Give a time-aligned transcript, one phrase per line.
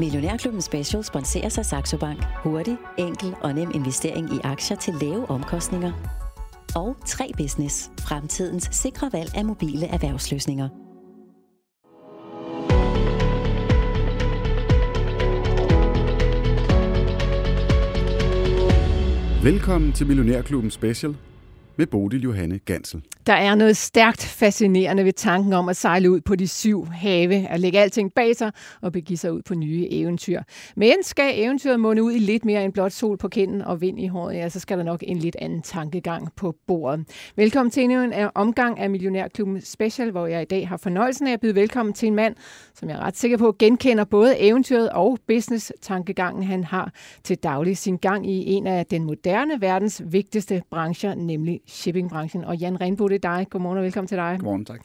[0.00, 2.24] Millionærklubben Special sponserer sig Saxo Bank.
[2.42, 5.92] Hurtig, enkel og nem investering i aktier til lave omkostninger.
[6.76, 7.90] Og 3 Business.
[7.98, 10.68] Fremtidens sikre valg af mobile erhvervsløsninger.
[19.42, 21.16] Velkommen til Millionærklubben Special
[21.76, 23.02] med Bodil Johanne Gansel.
[23.26, 27.48] Der er noget stærkt fascinerende ved tanken om at sejle ud på de syv have,
[27.48, 30.42] at lægge alting bag sig og begive sig ud på nye eventyr.
[30.76, 34.00] Men skal eventyret munde ud i lidt mere end blot sol på kinden og vind
[34.00, 37.04] i håret, ja, så skal der nok en lidt anden tankegang på bordet.
[37.36, 41.26] Velkommen til endnu en øh, omgang af Millionærklubben Special, hvor jeg i dag har fornøjelsen
[41.26, 42.34] af at byde velkommen til en mand,
[42.74, 46.92] som jeg er ret sikker på genkender både eventyret og business-tankegangen, han har
[47.24, 52.44] til daglig sin gang i en af den moderne verdens vigtigste brancher, nemlig shippingbranchen.
[52.44, 53.46] Og Jan Renbo, det er dig.
[53.50, 54.36] Godmorgen og velkommen til dig.
[54.38, 54.80] Godmorgen, tak.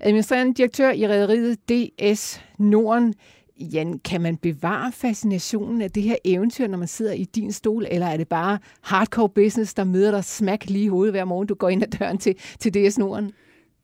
[0.00, 3.14] Administrerende direktør i rederiet DS Norden.
[3.60, 7.86] Jan, kan man bevare fascinationen af det her eventyr, når man sidder i din stol,
[7.90, 11.46] eller er det bare hardcore business, der møder dig smack lige i hovedet hver morgen,
[11.46, 13.32] du går ind ad døren til, til DS Norden?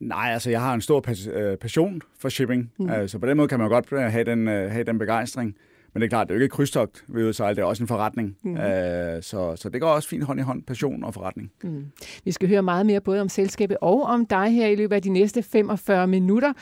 [0.01, 2.89] Nej, altså jeg har en stor øh, passion for shipping, mm.
[2.89, 5.55] så altså, på den måde kan man godt øh, have den, øh, have den begejstring.
[5.95, 7.83] Men det er klart, det er jo ikke et krydstogt ved udsejle, det er også
[7.83, 8.37] en forretning.
[8.43, 8.57] Mm.
[8.57, 11.53] Øh, så, så det går også fint hånd i hånd, passion og forretning.
[11.63, 11.85] Mm.
[12.25, 15.03] Vi skal høre meget mere både om selskabet og om dig her i løbet af
[15.03, 16.53] de næste 45 minutter.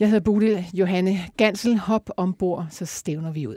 [0.00, 1.78] Jeg hedder Bodil Johanne Gansel.
[1.78, 3.56] Hop ombord, så stævner vi ud.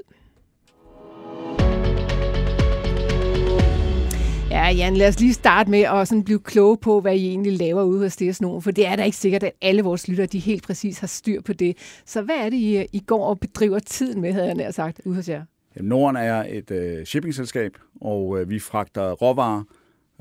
[4.55, 7.57] Ja, Jan, lad os lige starte med at sådan blive kloge på, hvad I egentlig
[7.57, 10.27] laver ude hos DS Nord, for det er da ikke sikkert, at alle vores lyttere
[10.27, 11.77] de helt præcis har styr på det.
[12.05, 15.01] Så hvad er det, I, I går og bedriver tiden med, havde jeg nær sagt,
[15.05, 15.43] ude hos jer?
[15.75, 19.63] Jamen, Norden er et øh, shippingselskab, og øh, vi fragter råvarer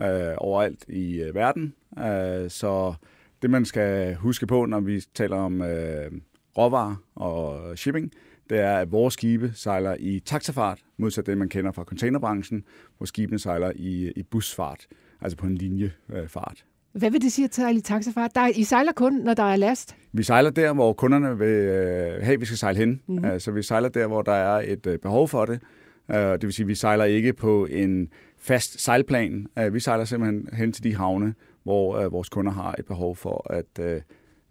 [0.01, 1.75] øh, overalt i øh, verden.
[1.99, 2.95] Øh, så
[3.43, 6.11] det, man skal huske på, når vi taler om øh,
[6.59, 8.13] råvarer og shipping,
[8.51, 12.65] det er, at vores skibe sejler i taxafart, modsat det, man kender fra containerbranchen,
[12.97, 14.87] hvor skibene sejler i, i busfart,
[15.21, 16.65] altså på en linjefart.
[16.93, 18.35] Hvad vil det sige at sejle i taxafart?
[18.35, 19.97] Der, I sejler kun, når der er last?
[20.13, 23.01] Vi sejler der, hvor kunderne vil øh, have, vi skal sejle hen.
[23.07, 23.39] Mm-hmm.
[23.41, 25.61] Så vi sejler der, hvor der er et øh, behov for det.
[26.11, 28.09] Øh, det vil sige, at vi sejler ikke på en
[28.39, 29.47] fast sejlplan.
[29.73, 34.03] Vi sejler simpelthen hen til de havne, hvor vores kunder har et behov for at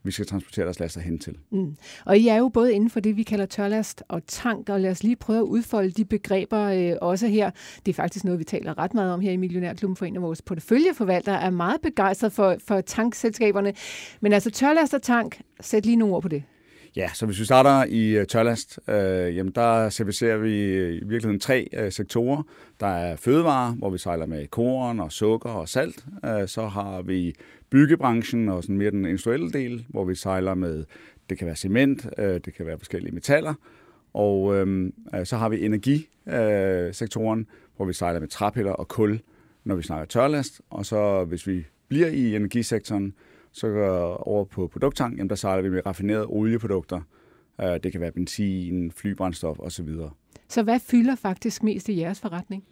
[0.03, 1.37] vi skal transportere deres laster hen til.
[1.51, 1.75] Mm.
[2.05, 4.91] Og I er jo både inden for det, vi kalder tørlast og tank, og lad
[4.91, 7.51] os lige prøve at udfolde de begreber øh, også her.
[7.85, 10.21] Det er faktisk noget, vi taler ret meget om her i Millionærklubben, for en af
[10.21, 13.73] vores porteføljeforvaltere er meget begejstret for, for tankselskaberne.
[14.21, 16.43] Men altså tørlast og tank, sæt lige nogle ord på det.
[16.95, 21.39] Ja, så hvis vi starter i øh, tørlast, øh, jamen der servicerer vi i virkeligheden
[21.39, 22.43] tre øh, sektorer.
[22.79, 26.05] Der er fødevare, hvor vi sejler med korn og sukker og salt.
[26.25, 27.35] Øh, så har vi
[27.73, 30.85] byggebranchen og sådan mere den industrielle del, hvor vi sejler med,
[31.29, 33.53] det kan være cement, øh, det kan være forskellige metaller.
[34.13, 37.45] Og øh, øh, så har vi energisektoren, øh,
[37.75, 39.19] hvor vi sejler med træpiller og kul,
[39.63, 40.61] når vi snakker tørlast.
[40.69, 43.13] Og så hvis vi bliver i energisektoren,
[43.51, 47.01] så går over på produkttank, jamen der sejler vi med raffinerede olieprodukter.
[47.61, 49.89] Øh, det kan være benzin, flybrændstof osv.
[50.49, 52.63] Så hvad fylder faktisk mest i jeres forretning?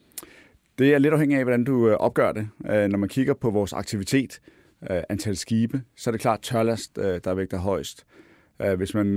[0.78, 2.50] Det er lidt afhængigt af, hvordan du øh, opgør det.
[2.70, 4.42] Øh, når man kigger på vores aktivitet,
[5.10, 8.06] antal skibe, så er det klart tørlast, der vægter højst.
[8.78, 9.16] Hvis man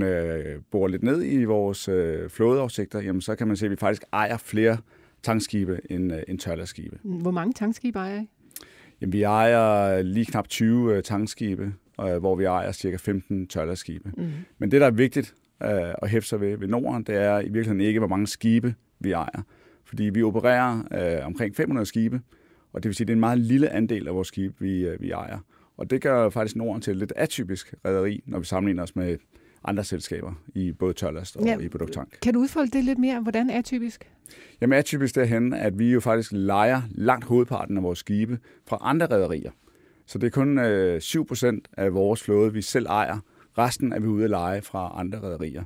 [0.71, 1.89] bor lidt ned i vores
[2.33, 4.77] flådeoversigter, jamen, så kan man se, at vi faktisk ejer flere
[5.23, 6.99] tankskibe end, end tørlastskibe.
[7.03, 8.29] Hvor mange tankskibe ejer I?
[9.01, 14.11] Jamen, vi ejer lige knap 20 tankskibe, hvor vi ejer cirka 15 tørlastskibe.
[14.17, 14.31] Mm.
[14.57, 17.81] Men det, der er vigtigt at hæfte sig ved, ved Norden, det er i virkeligheden
[17.81, 19.41] ikke, hvor mange skibe vi ejer.
[19.85, 20.83] Fordi vi opererer
[21.19, 22.21] øh, omkring 500 skibe,
[22.73, 24.87] og det vil sige, at det er en meget lille andel af vores skibe, vi,
[24.87, 25.39] øh, vi ejer.
[25.77, 29.17] Og det gør faktisk Norden til et lidt atypisk rederi, når vi sammenligner os med
[29.63, 32.17] andre selskaber i både tørlast og ja, i produkttank.
[32.21, 33.19] Kan du udfolde det lidt mere?
[33.19, 34.11] Hvordan er atypisk?
[34.61, 39.05] Jamen atypisk derhen, at vi jo faktisk leger langt hovedparten af vores skibe fra andre
[39.05, 39.51] rederier.
[40.05, 43.17] Så det er kun øh, 7% af vores flåde, vi selv ejer.
[43.57, 45.63] Resten er vi ude at lege fra andre rederier.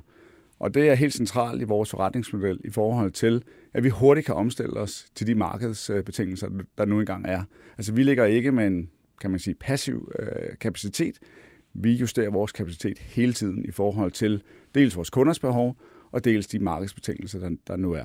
[0.58, 3.42] Og det er helt centralt i vores forretningsmodel i forhold til,
[3.74, 6.48] at vi hurtigt kan omstille os til de markedsbetingelser,
[6.78, 7.42] der nu engang er.
[7.78, 8.90] Altså vi ligger ikke med en,
[9.20, 11.18] kan man sige, passiv øh, kapacitet.
[11.74, 14.42] Vi justerer vores kapacitet hele tiden i forhold til
[14.74, 15.76] dels vores kunders behov,
[16.12, 18.04] og dels de markedsbetingelser, der, der nu er.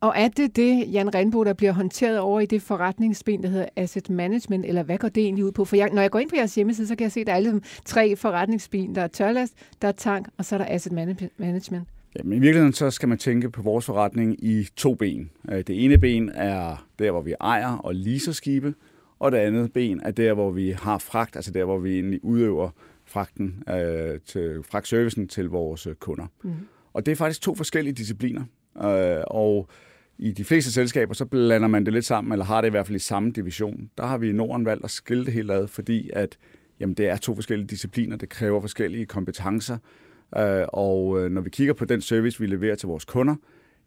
[0.00, 3.68] Og er det det, Jan Renbo, der bliver håndteret over i det forretningsben, der hedder
[3.76, 5.64] asset management, eller hvad går det egentlig ud på?
[5.64, 7.32] For jeg, når jeg går ind på jeres hjemmeside, så kan jeg se, at der
[7.32, 8.94] er ligesom tre forretningsben.
[8.94, 10.92] Der er tørlast, der er tank, og så er der asset
[11.38, 11.88] management.
[12.18, 15.30] Jamen, I virkeligheden så skal man tænke på vores forretning i to ben.
[15.50, 18.74] Øh, det ene ben er der, hvor vi ejer og leaser skibe,
[19.18, 22.24] og det andet ben er der, hvor vi har fragt, altså der, hvor vi egentlig
[22.24, 22.70] udøver
[23.04, 26.26] fragten øh, til fragtservicen til vores kunder.
[26.44, 26.52] Mm.
[26.92, 28.44] Og det er faktisk to forskellige discipliner.
[28.84, 29.68] Øh, og
[30.18, 32.86] i de fleste selskaber, så blander man det lidt sammen, eller har det i hvert
[32.86, 33.90] fald i samme division.
[33.98, 36.38] Der har vi i Norden valgt at skille det helt ad, fordi at,
[36.80, 39.78] jamen, det er to forskellige discipliner, det kræver forskellige kompetencer,
[40.38, 43.34] øh, og øh, når vi kigger på den service, vi leverer til vores kunder,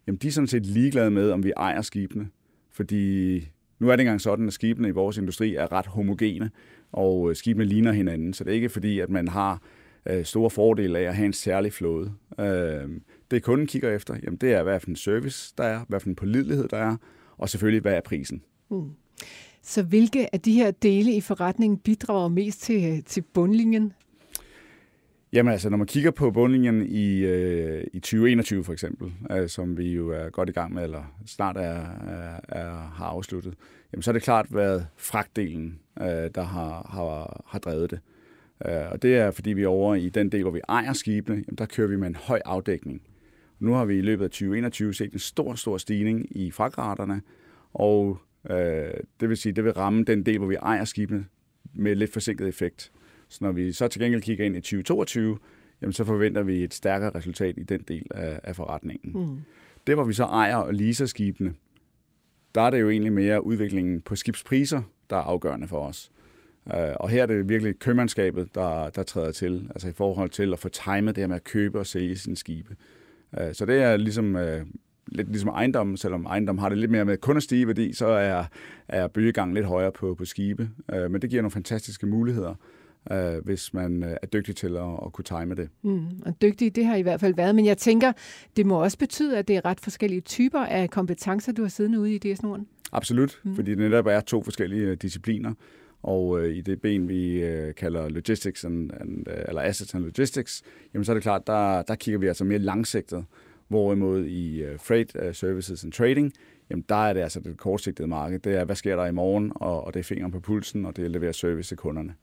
[0.06, 2.28] jamen de er sådan set ligeglade med, om vi ejer skibene,
[2.72, 3.38] fordi
[3.80, 6.50] nu er det engang sådan, at skibene i vores industri er ret homogene,
[6.92, 9.62] og øh, skibene ligner hinanden, så det er ikke fordi, at man har
[10.06, 12.12] øh, store fordele af at have en særlig flåde.
[12.40, 16.00] Øhm, det kunden kigger efter, jamen det er, hvad for en service der er, hvad
[16.00, 16.96] for en pålidelighed der er,
[17.38, 18.42] og selvfølgelig, hvad er prisen.
[18.70, 18.90] Mm.
[19.62, 23.92] Så hvilke af de her dele i forretningen bidrager mest til, øh, til bundlinjen?
[25.32, 29.78] Jamen altså, når man kigger på bundlinjen i, øh, i 2021 for eksempel, øh, som
[29.78, 33.54] vi jo er godt i gang med, eller snart er, er, er, har afsluttet,
[33.92, 38.00] jamen så er det klart været fragtdelen, øh, der har, har, har drevet det.
[38.66, 41.36] Øh, og det er, fordi vi er over i den del, hvor vi ejer skibene,
[41.36, 43.02] jamen der kører vi med en høj afdækning.
[43.58, 47.22] Nu har vi i løbet af 2021 set en stor, stor stigning i fragtraterne,
[47.72, 48.18] og
[48.50, 48.90] øh,
[49.20, 51.26] det vil sige, det vil ramme den del, hvor vi ejer skibene
[51.74, 52.92] med lidt forsinket effekt.
[53.30, 55.38] Så når vi så til gengæld kigger ind i 2022,
[55.82, 59.12] jamen så forventer vi et stærkere resultat i den del af, af forretningen.
[59.12, 59.40] Mm.
[59.86, 61.54] Det, hvor vi så ejer og leaser skibene,
[62.54, 66.10] der er det jo egentlig mere udviklingen på skibspriser, der er afgørende for os.
[66.66, 70.52] Uh, og her er det virkelig købmandskabet, der, der træder til, altså i forhold til
[70.52, 72.76] at få timet det her med at købe og sælge sine skibe.
[73.32, 74.42] Uh, så det er ligesom uh,
[75.06, 78.06] lidt ligesom ejendommen, selvom ejendom har det lidt mere med kun at stige værdi, så
[78.06, 78.44] er,
[78.88, 80.70] er bølgegangen lidt højere på, på skibe.
[80.88, 82.54] Men det giver nogle fantastiske muligheder
[83.12, 85.68] øh, hvis man øh, er dygtig til at, at kunne time det.
[85.82, 87.54] Mm, og dygtig, det har i hvert fald været.
[87.54, 88.12] Men jeg tænker,
[88.56, 92.00] det må også betyde, at det er ret forskellige typer af kompetencer, du har siddende
[92.00, 92.66] ude i DS Norden.
[92.92, 93.54] Absolut, mm.
[93.54, 95.54] fordi det netop er to forskellige øh, discipliner.
[96.02, 100.04] Og øh, i det ben, vi øh, kalder logistics and, and, uh, eller assets and
[100.04, 100.62] logistics,
[100.94, 103.24] jamen så er det klart, der, der kigger vi altså mere langsigtet.
[103.68, 106.32] Hvorimod i uh, freight uh, services and trading,
[106.70, 108.38] jamen der er det altså det kortsigtede marked.
[108.38, 110.96] Det er, hvad sker der i morgen, og, og det er fingeren på pulsen, og
[110.96, 112.14] det er at levere service til kunderne.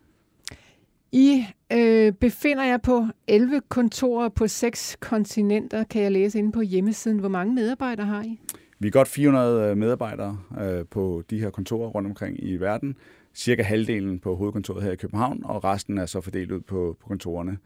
[1.11, 6.61] I øh, befinder jeg på 11 kontorer på seks kontinenter, kan jeg læse inde på
[6.61, 7.19] hjemmesiden.
[7.19, 8.39] Hvor mange medarbejdere har I?
[8.79, 12.95] Vi er godt 400 øh, medarbejdere øh, på de her kontorer rundt omkring i verden.
[13.35, 17.07] Cirka halvdelen på hovedkontoret her i København, og resten er så fordelt ud på, på
[17.07, 17.57] kontorerne.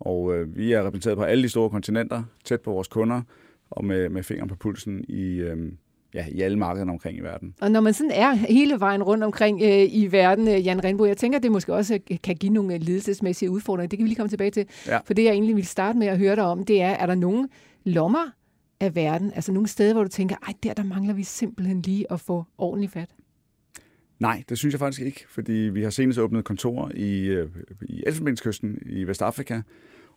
[0.00, 3.22] Og øh, vi er repræsenteret på alle de store kontinenter, tæt på vores kunder,
[3.70, 5.72] og med, med fingeren på pulsen i, øh,
[6.14, 7.54] ja, i alle markederne omkring i verden.
[7.60, 11.04] Og når man sådan er hele vejen rundt omkring øh, i verden, øh, Jan Renbo,
[11.04, 13.88] jeg tænker, det måske også øh, kan give nogle ledelsesmæssige udfordringer.
[13.88, 14.66] Det kan vi lige komme tilbage til.
[14.86, 14.98] Ja.
[15.04, 17.14] For det, jeg egentlig vil starte med at høre dig om, det er, er der
[17.14, 17.48] nogle
[17.84, 18.32] lommer
[18.80, 22.12] af verden, altså nogle steder, hvor du tænker, ej, der, der mangler vi simpelthen lige
[22.12, 23.08] at få ordentligt fat?
[24.18, 27.48] Nej, det synes jeg faktisk ikke, fordi vi har senest åbnet kontor i, øh,
[27.82, 29.60] i Elfenbenskysten i Vestafrika,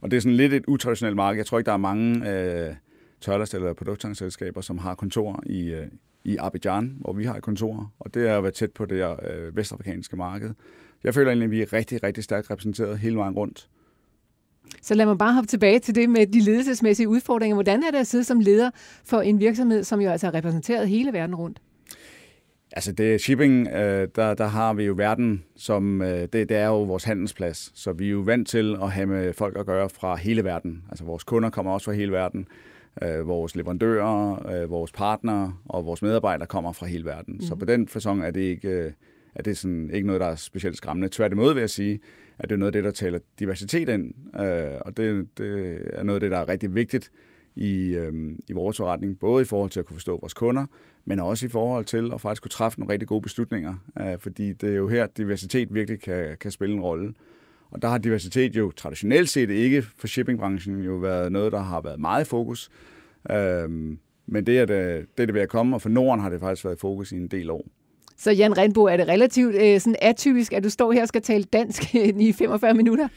[0.01, 1.39] og det er sådan lidt et utraditionelt marked.
[1.39, 2.29] Jeg tror ikke, der er mange...
[2.29, 2.75] Øh,
[3.21, 5.87] tørlast- eller produkttankselskaber, som har kontor i, øh,
[6.23, 9.17] i Abidjan, hvor vi har et kontor, og det er at være tæt på det
[9.29, 10.53] øh, vestafrikanske marked.
[11.03, 13.69] Jeg føler egentlig, at vi er rigtig, rigtig stærkt repræsenteret hele vejen rundt.
[14.81, 17.55] Så lad mig bare hoppe tilbage til det med de ledelsesmæssige udfordringer.
[17.55, 18.69] Hvordan er det at sidde som leder
[19.05, 21.61] for en virksomhed, som jo altså er repræsenteret hele verden rundt?
[22.71, 26.67] Altså det shipping, øh, der, der har vi jo verden som, øh, det, det er
[26.67, 29.89] jo vores handelsplads, så vi er jo vant til at have med folk at gøre
[29.89, 30.83] fra hele verden.
[30.89, 32.47] Altså vores kunder kommer også fra hele verden
[33.03, 37.33] øh, vores leverandører, øh, vores partnere og vores medarbejdere kommer fra hele verden.
[37.33, 37.41] Mm.
[37.41, 37.59] Så mhm.
[37.59, 38.91] på den fasong er det ikke, øh,
[39.35, 41.09] er det sådan, ikke noget, der er specielt skræmmende.
[41.11, 41.99] Tværtimod vil jeg sige,
[42.39, 46.03] at det er noget af det, der taler diversitet ind, øh, og det, det er
[46.03, 47.11] noget af det, der er rigtig vigtigt
[47.55, 48.13] i, øh,
[48.47, 50.65] i vores forretning, både i forhold til at kunne forstå vores kunder,
[51.05, 54.53] men også i forhold til at faktisk kunne træffe nogle rigtig gode beslutninger, øh, fordi
[54.53, 57.13] det er jo her, diversitet virkelig kan, kan spille en rolle.
[57.71, 61.81] Og der har diversitet jo traditionelt set ikke for shippingbranchen jo været noget, der har
[61.81, 62.69] været meget i fokus.
[63.31, 66.39] Øhm, men det er det, det, det ved at komme, og for Norden har det
[66.39, 67.65] faktisk været i fokus i en del år.
[68.17, 71.21] Så Jan Renbo, er det relativt øh, sådan atypisk, at du står her og skal
[71.21, 73.07] tale dansk i 45 minutter?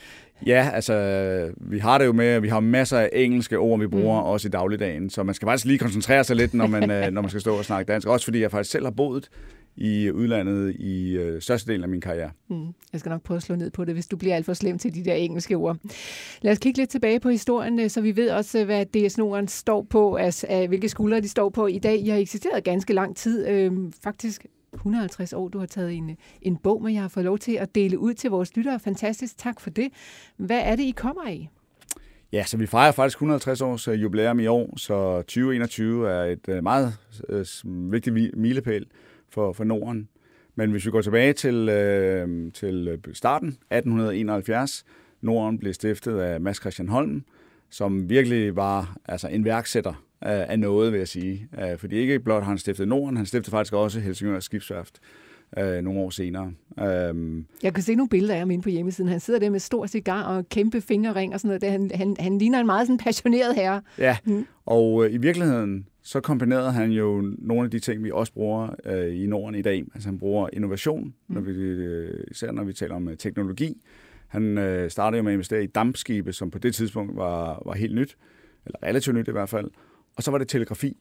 [0.47, 4.21] Ja, altså, vi har det jo med, vi har masser af engelske ord, vi bruger
[4.21, 4.27] mm.
[4.27, 7.21] også i dagligdagen, så man skal faktisk lige koncentrere sig lidt, når man, øh, når
[7.21, 8.09] man skal stå og snakke dansk.
[8.09, 9.29] Også fordi jeg faktisk selv har boet
[9.77, 12.31] i udlandet i øh, størstedelen af min karriere.
[12.49, 12.67] Mm.
[12.93, 14.79] Jeg skal nok prøve at slå ned på det, hvis du bliver alt for slem
[14.79, 15.77] til de der engelske ord.
[16.43, 19.49] Lad os kigge lidt tilbage på historien, øh, så vi ved også, hvad DS Norden
[19.49, 22.01] står på, altså hvilke skuldre de står på i dag.
[22.01, 25.49] I har eksisteret ganske lang tid, øh, faktisk 150 år.
[25.49, 28.15] Du har taget en, en bog med, jeg har fået lov til at dele ud
[28.15, 28.81] til vores lyttere.
[28.81, 29.89] Fantastisk, tak for det.
[30.37, 31.51] Hvad er det, I kommer af?
[32.33, 36.49] Ja, så vi fejrer faktisk 150 års øh, jubilæum i år, så 2021 er et
[36.49, 37.45] øh, meget øh,
[37.93, 38.87] vigtigt milepæl
[39.35, 40.09] for, for Norden.
[40.55, 44.85] Men hvis vi går tilbage til, øh, til starten, 1871,
[45.21, 47.25] Norden blev stiftet af Mads Christian Holm,
[47.71, 51.49] som virkelig var altså en værksætter af noget, vil jeg sige.
[51.79, 55.01] Fordi ikke blot har han stiftet Norden, han stiftede faktisk også Helsingør Skibsværft
[55.59, 56.53] øh, nogle år senere.
[56.79, 57.47] Øhm.
[57.63, 59.11] Jeg kan se nogle billeder af ham inde på hjemmesiden.
[59.11, 61.73] Han sidder der med stor cigar og kæmpe fingerring og sådan noget.
[61.73, 63.83] Han, han, han ligner en meget sådan passioneret herre.
[63.99, 64.47] Ja, mm.
[64.67, 68.75] og øh, i virkeligheden så kombinerede han jo nogle af de ting, vi også bruger
[68.85, 69.85] øh, i Norden i dag.
[69.95, 71.35] Altså han bruger innovation, mm.
[71.35, 73.83] når vi, øh, især når vi taler om øh, teknologi.
[74.29, 77.73] Han øh, startede jo med at investere i dampskibe, som på det tidspunkt var, var
[77.73, 78.17] helt nyt,
[78.67, 79.71] eller relativt nyt i hvert fald.
[80.17, 80.97] Og så var det telegrafi,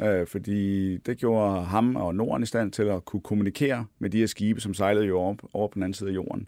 [0.00, 4.18] øh, fordi det gjorde ham og Norden i stand til at kunne kommunikere med de
[4.18, 6.46] her skibe, som sejlede jo over, over på den anden side af jorden.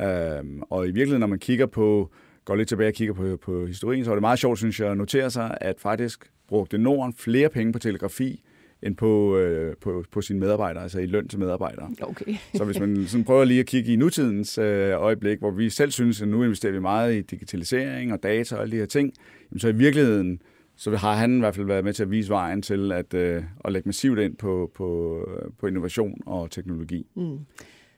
[0.00, 2.10] Øh, og i virkeligheden, når man kigger på,
[2.44, 4.90] går lidt tilbage og kigger på, på historien, så er det meget sjovt, synes jeg,
[4.90, 8.42] at notere sig, at faktisk brugte Norden flere penge på telegrafi,
[8.82, 11.90] end på, øh, på, på sine medarbejdere, altså i løn til medarbejdere.
[12.00, 12.34] Okay.
[12.54, 15.90] så hvis man sådan prøver lige at kigge i nutidens øh, øjeblik, hvor vi selv
[15.90, 19.12] synes, at nu investerer vi meget i digitalisering og data og alle de her ting,
[19.50, 20.42] jamen så i virkeligheden,
[20.76, 23.42] så har han i hvert fald været med til at vise vejen til at, øh,
[23.64, 25.18] at lægge massivt ind på, på,
[25.60, 27.06] på innovation og teknologi.
[27.14, 27.38] Mm.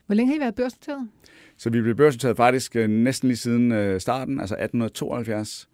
[0.05, 1.09] Hvor længe har I været børsnoteret?
[1.57, 5.69] Så vi blev børsnoteret faktisk øh, næsten lige siden øh, starten, altså 1872.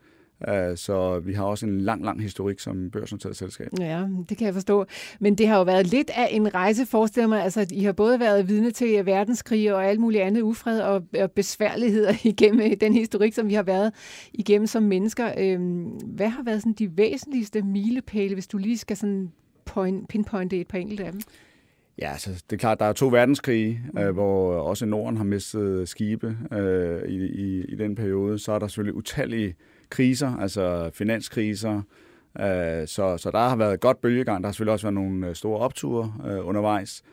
[0.48, 3.68] Øh, så vi har også en lang, lang historik som børsnoteret selskab.
[3.80, 4.86] Ja, det kan jeg forstå.
[5.20, 7.44] Men det har jo været lidt af en rejse, forestiller mig.
[7.44, 11.04] Altså, I har både været vidne til verdenskrig og alt muligt andet ufred og,
[11.36, 13.94] besværligheder igennem den historik, som vi har været
[14.34, 15.32] igennem som mennesker.
[15.38, 19.32] Øhm, hvad har været sådan de væsentligste milepæle, hvis du lige skal sådan
[19.66, 21.22] point, pinpointe et par enkelte af dem?
[22.02, 24.00] Ja, altså, det er klart, der er to verdenskrige, mm.
[24.00, 28.40] øh, hvor også Norden har mistet skibe øh, i, i, i den periode.
[28.40, 29.56] Så er der selvfølgelig utallige
[29.92, 31.82] kriser, altså finanskriser.
[32.40, 34.44] Øh, så, så der har været godt bølgegang.
[34.44, 37.04] Der har selvfølgelig også været nogle øh, store opture øh, undervejs.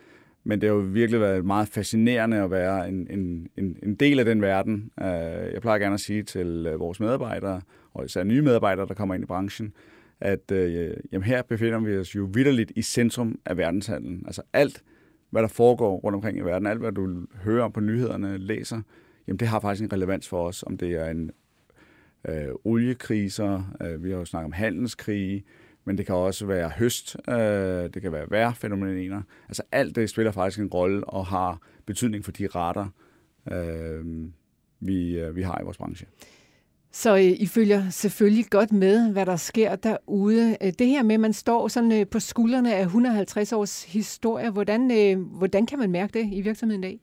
[0.45, 4.19] Men det har jo virkelig været meget fascinerende at være en, en, en, en del
[4.19, 4.91] af den verden.
[5.01, 7.61] Øh, jeg plejer gerne at sige til øh, vores medarbejdere,
[7.95, 9.73] og især nye medarbejdere, der kommer ind i branchen,
[10.21, 14.23] at øh, jamen her befinder vi os jo vidderligt i centrum af verdenshandlen.
[14.27, 14.83] Altså alt,
[15.31, 18.83] hvad der foregår rundt omkring i verden, alt hvad du hører på nyhederne, læser,
[19.27, 21.31] jamen det har faktisk en relevans for os, om det er en
[22.29, 25.45] øh, oliekriser, øh, vi har jo snakket om handelskrige,
[25.85, 27.35] men det kan også være høst, øh,
[27.95, 29.23] det kan være vejrfænomener.
[29.49, 32.87] Altså alt det spiller faktisk en rolle og har betydning for de rater,
[33.53, 34.29] øh,
[34.81, 36.07] vi, øh, vi har i vores branche.
[36.93, 40.57] Så øh, I følger selvfølgelig godt med, hvad der sker derude.
[40.63, 44.51] Øh, det her med, at man står sådan øh, på skuldrene af 150 års historie,
[44.51, 47.01] hvordan, øh, hvordan kan man mærke det i virksomheden i dag?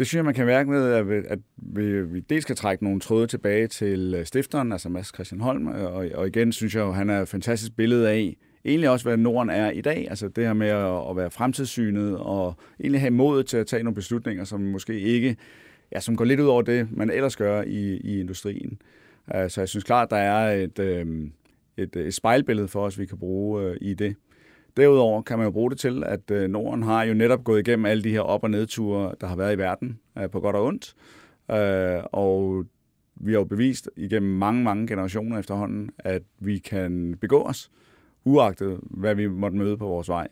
[0.00, 3.00] Det synes jeg, man kan mærke med, at, at vi, vi dels skal trække nogle
[3.00, 6.84] tråde tilbage til øh, stifteren, altså Mads Christian Holm, øh, og, og igen synes jeg,
[6.84, 10.06] at han er et fantastisk billede af, egentlig også, hvad Norden er i dag.
[10.10, 13.82] Altså det her med at, at være fremtidssynet, og egentlig have modet til at tage
[13.82, 15.36] nogle beslutninger, som måske ikke,
[15.92, 18.78] ja, som går lidt ud over det, man ellers gør i, i industrien.
[19.34, 20.78] Øh, så jeg synes klart, der er et,
[21.76, 24.16] et, et spejlbillede for os, vi kan bruge i det.
[24.76, 27.86] Derudover kan man jo bruge det til, at øh, Norden har jo netop gået igennem
[27.86, 30.64] alle de her op- og nedture, der har været i verden, øh, på godt og
[30.64, 30.94] ondt.
[31.50, 32.64] Øh, og
[33.14, 37.70] vi har jo bevist igennem mange, mange generationer efterhånden, at vi kan begå os,
[38.24, 40.28] uagtet hvad vi måtte møde på vores vej.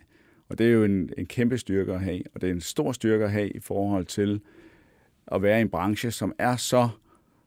[0.49, 2.92] Og det er jo en, en kæmpe styrke at have, og det er en stor
[2.92, 4.40] styrke at have i forhold til
[5.26, 6.88] at være i en branche, som er så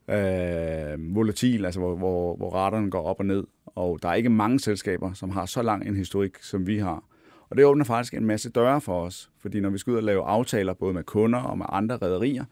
[0.10, 3.44] øh, volatil, altså hvor, hvor, hvor raterne går op og ned.
[3.76, 7.04] Og der er ikke mange selskaber, som har så lang en historik, som vi har.
[7.50, 10.04] Og det åbner faktisk en masse døre for os, fordi når vi skal ud og
[10.04, 12.46] lave aftaler både med kunder og med andre rædderier,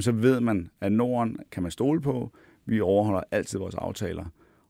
[0.00, 2.30] så ved man, at Norden kan man stole på.
[2.66, 4.24] Vi overholder altid vores aftaler,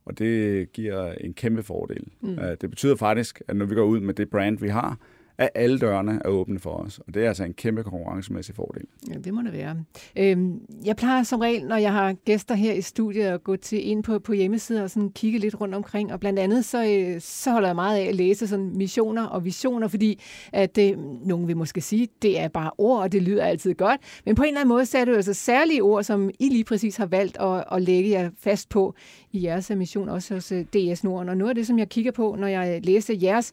[0.05, 2.05] og det giver en kæmpe fordel.
[2.21, 2.39] Mm.
[2.39, 4.99] Øh, det betyder faktisk, at når vi går ud med det brand, vi har,
[5.39, 6.99] at alle dørene er åbne for os.
[6.99, 8.85] Og det er altså en kæmpe konkurrencemæssig fordel.
[9.11, 9.77] Ja, det må det være.
[10.17, 13.89] Øhm, jeg plejer som regel, når jeg har gæster her i studiet, at gå til
[13.89, 16.13] ind på, på hjemmesider og sådan kigge lidt rundt omkring.
[16.13, 19.45] Og blandt andet så, øh, så holder jeg meget af at læse sådan missioner og
[19.45, 20.21] visioner, fordi
[20.53, 24.01] at det, nogen vil måske sige, det er bare ord, og det lyder altid godt.
[24.25, 26.49] Men på en eller anden måde, så er det jo altså særlige ord, som I
[26.49, 28.95] lige præcis har valgt at, at lægge jer fast på
[29.33, 31.29] i jeres mission, også hos øh, DS Norden.
[31.29, 33.53] Og noget af det, som jeg kigger på, når jeg læser jeres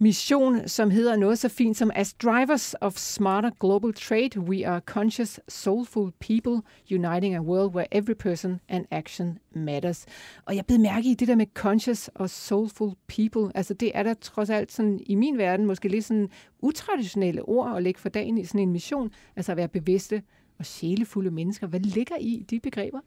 [0.00, 4.80] mission, som hedder noget så fint som As drivers of smarter global trade, we are
[4.80, 10.06] conscious, soulful people uniting a world where every person and action matters.
[10.44, 13.56] Og jeg blev mærke i det der med conscious og soulful people.
[13.56, 16.28] Altså det er der trods alt sådan i min verden måske lidt sådan
[16.60, 19.10] utraditionelle ord at lægge for dagen i sådan en mission.
[19.36, 20.22] Altså at være bevidste
[20.58, 21.66] og sjælefulde mennesker.
[21.66, 23.00] Hvad ligger i de begreber?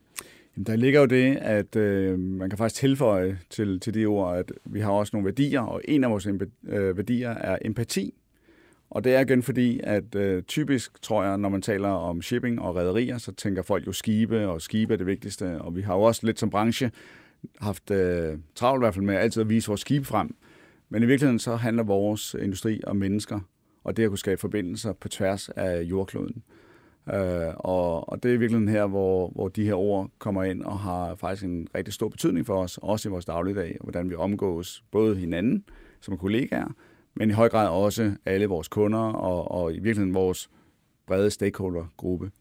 [0.55, 4.37] Jamen, der ligger jo det, at øh, man kan faktisk tilføje til, til de ord,
[4.37, 6.27] at vi har også nogle værdier, og en af vores
[6.67, 8.13] øh, værdier er empati.
[8.89, 12.61] Og det er igen fordi, at øh, typisk tror jeg, når man taler om shipping
[12.61, 15.61] og rædderier, så tænker folk jo skibe, og skibe er det vigtigste.
[15.61, 16.91] Og vi har jo også lidt som branche
[17.59, 20.35] haft øh, travlt i hvert fald med altid at vise vores skibe frem.
[20.89, 23.39] Men i virkeligheden så handler vores industri om mennesker,
[23.83, 26.35] og det at kunne skabe forbindelser på tværs af jordkloden.
[26.35, 26.70] Øh,
[27.13, 30.79] Øh, og, og det er virkelig her, hvor, hvor de her ord kommer ind og
[30.79, 34.15] har faktisk en rigtig stor betydning for os, også i vores dagligdag, og hvordan vi
[34.15, 35.65] omgås både hinanden
[36.01, 36.67] som kollegaer,
[37.15, 40.49] men i høj grad også alle vores kunder og, og i virkeligheden vores
[41.07, 42.31] brede stakeholdergruppe.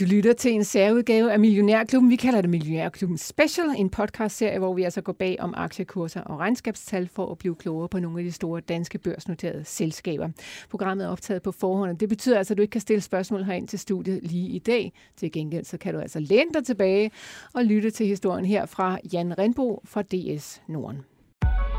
[0.00, 2.10] Du lytter til en særudgave af Millionærklubben.
[2.10, 6.38] Vi kalder det Millionærklubben Special, en podcastserie, hvor vi altså går bag om aktiekurser og
[6.38, 10.28] regnskabstal for at blive klogere på nogle af de store danske børsnoterede selskaber.
[10.70, 13.44] Programmet er optaget på forhånd, og det betyder altså, at du ikke kan stille spørgsmål
[13.44, 14.92] herind til studiet lige i dag.
[15.16, 17.10] Til gengæld så kan du altså læne dig tilbage
[17.54, 20.98] og lytte til historien her fra Jan Renbo fra DS Norden.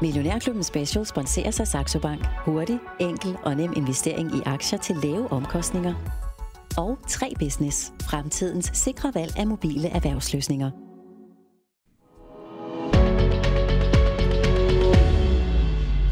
[0.01, 2.25] Millionærklubben Special sponserer sig Saxo Bank.
[2.45, 6.28] Hurtig, enkel og nem investering i aktier til lave omkostninger
[6.77, 7.93] og 3 Business.
[8.01, 10.71] Fremtidens sikre valg af mobile erhvervsløsninger.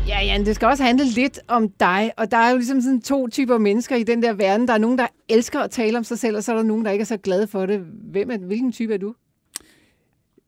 [0.07, 3.01] Ja, Jan, det skal også handle lidt om dig, og der er jo ligesom sådan
[3.01, 4.67] to typer mennesker i den der verden.
[4.67, 6.85] Der er nogen, der elsker at tale om sig selv, og så er der nogen,
[6.85, 7.79] der ikke er så glade for det.
[8.11, 9.13] Hvem er, hvilken type er du?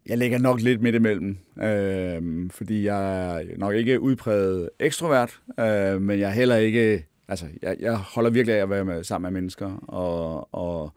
[0.09, 6.01] Jeg ligger nok lidt midt imellem, øh, fordi jeg er nok ikke udpræget ekstrovert, øh,
[6.01, 9.33] men jeg er heller ikke altså, jeg, jeg holder virkelig af at være med, sammen
[9.33, 10.93] med mennesker, og, og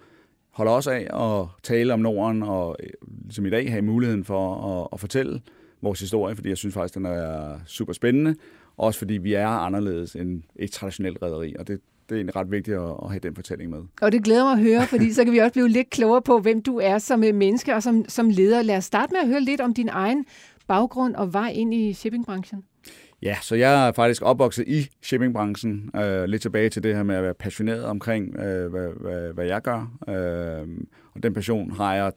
[0.51, 2.77] holder også af at tale om Norden, og
[3.31, 5.41] som i dag have muligheden for at, at fortælle
[5.83, 8.35] vores historie, fordi jeg synes faktisk, den er super spændende,
[8.77, 12.51] også fordi vi er anderledes end et traditionelt rederi, og det, det er egentlig ret
[12.51, 13.79] vigtigt at, at have den fortælling med.
[14.01, 16.39] Og det glæder mig at høre, fordi så kan vi også blive lidt klogere på,
[16.39, 18.63] hvem du er som øh, menneske og som, som leder.
[18.63, 20.25] Lad os starte med at høre lidt om din egen
[20.67, 22.65] baggrund og vej ind i shippingbranchen.
[23.23, 25.91] Ja, så jeg er faktisk opvokset i shippingbranchen.
[25.97, 29.47] Øh, lidt tilbage til det her med at være passioneret omkring, øh, hvad, hvad, hvad
[29.47, 29.99] jeg gør.
[30.09, 30.69] Øh,
[31.15, 32.13] og den passion har jeg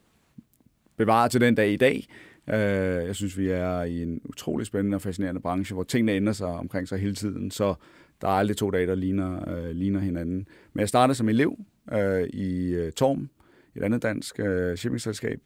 [0.97, 2.07] bevaret til den dag i dag.
[2.49, 6.33] Øh, jeg synes, vi er i en utrolig spændende og fascinerende branche, hvor tingene ændrer
[6.33, 7.51] sig omkring sig hele tiden.
[7.51, 7.73] Så
[8.21, 10.47] der er aldrig to dage, der ligner, øh, ligner hinanden.
[10.73, 11.57] Men jeg startede som elev
[11.93, 13.29] øh, i øh, Torm,
[13.75, 15.39] et andet dansk øh, shippingselskab,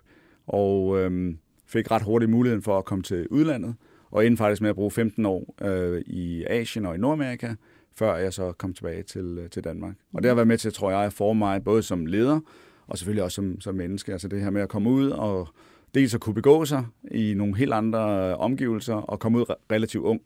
[0.48, 1.36] og øh,
[1.68, 3.76] fik ret hurtigt muligheden for at komme til udlandet
[4.12, 7.54] og endte faktisk med at bruge 15 år øh, i Asien og i Nordamerika,
[7.96, 9.96] før jeg så kom tilbage til, øh, til Danmark.
[10.14, 12.40] Og det har været med til, tror jeg, at forme mig både som leder,
[12.88, 14.12] og selvfølgelig også som, som menneske.
[14.12, 15.48] Altså det her med at komme ud og
[15.94, 20.22] dels at kunne begå sig i nogle helt andre omgivelser, og komme ud relativt ung.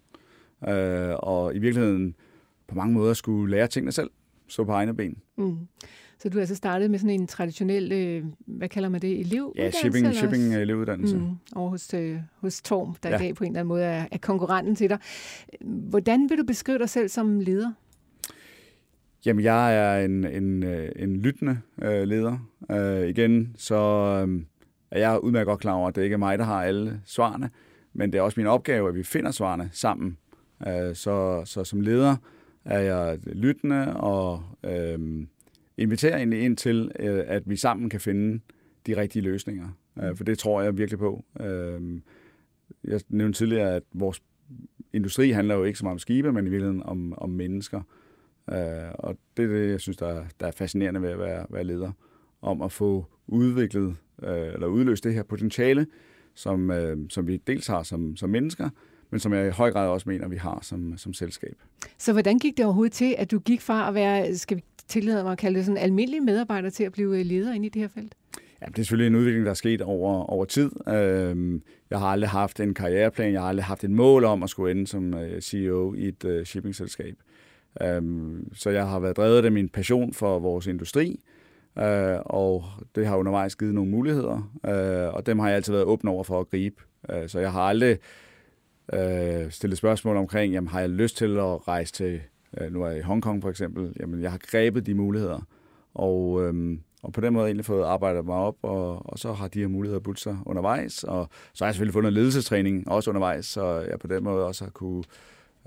[0.69, 2.15] Øh, og i virkeligheden
[2.67, 4.09] på mange måder skulle lære tingene selv,
[4.47, 5.17] så på egne ben.
[5.37, 5.57] Mm.
[6.23, 9.77] Så du har altså startet med sådan en traditionel, øh, hvad kalder man det, elevuddannelse?
[9.85, 11.17] Ja, shipping, shipping elevuddannelse.
[11.17, 13.15] Mm, over hos, øh, hos Torm, der ja.
[13.15, 14.97] i dag på en eller anden måde er, er konkurrenten til dig.
[15.61, 17.71] Hvordan vil du beskrive dig selv som leder?
[19.25, 22.37] Jamen, jeg er en, en, øh, en lyttende øh, leder.
[22.71, 23.75] Øh, igen, så
[24.27, 24.41] øh,
[24.91, 27.49] er jeg udmærket godt klar over, at det ikke er mig, der har alle svarene,
[27.93, 30.17] men det er også min opgave, at vi finder svarene sammen.
[30.67, 32.15] Øh, så, så som leder
[32.65, 35.25] er jeg lyttende og øh,
[35.77, 38.39] inviterer egentlig ind til, øh, at vi sammen kan finde
[38.87, 39.69] de rigtige løsninger.
[40.03, 41.25] Øh, for det tror jeg virkelig på.
[41.39, 42.01] Øh,
[42.83, 44.21] jeg nævnte tidligere, at vores
[44.93, 47.81] industri handler jo ikke så meget om skibe, men i virkeligheden om, om mennesker.
[48.93, 51.91] Og det er det, jeg synes, der, der er fascinerende ved at være, være leder.
[52.41, 55.87] Om at få udviklet eller udløst det her potentiale,
[56.35, 56.71] som,
[57.09, 58.69] som vi dels har som, som mennesker,
[59.11, 61.55] men som jeg i høj grad også mener, vi har som, som selskab.
[61.97, 65.23] Så hvordan gik det overhovedet til, at du gik fra at være, skal vi tillader
[65.23, 67.81] mig at kalde det sådan almindelige medarbejdere til at blive øh, leder ind i det
[67.81, 68.15] her felt?
[68.61, 70.71] Ja, det er selvfølgelig en udvikling, der er sket over, over tid.
[70.89, 74.49] Øhm, jeg har aldrig haft en karriereplan, jeg har aldrig haft et mål om at
[74.49, 77.15] skulle ende som øh, CEO i et øh, shippingselskab.
[77.81, 81.19] Øhm, så jeg har været drevet af min passion for vores industri,
[82.25, 82.63] og
[82.95, 84.51] det har undervejs givet nogle muligheder,
[85.13, 86.83] og dem har jeg altid været åben over for at gribe.
[87.27, 87.97] så jeg har aldrig
[89.49, 92.21] stillet spørgsmål omkring, jamen har jeg lyst til at rejse til
[92.61, 95.47] øh, nu er jeg i Hongkong for eksempel, jamen jeg har grebet de muligheder,
[95.93, 99.47] og, øhm, og på den måde egentlig fået arbejdet mig op, og, og så har
[99.47, 103.11] de her muligheder budt sig undervejs, og så har jeg selvfølgelig fået noget ledelsestræning også
[103.11, 105.03] undervejs, så jeg på den måde også har kunne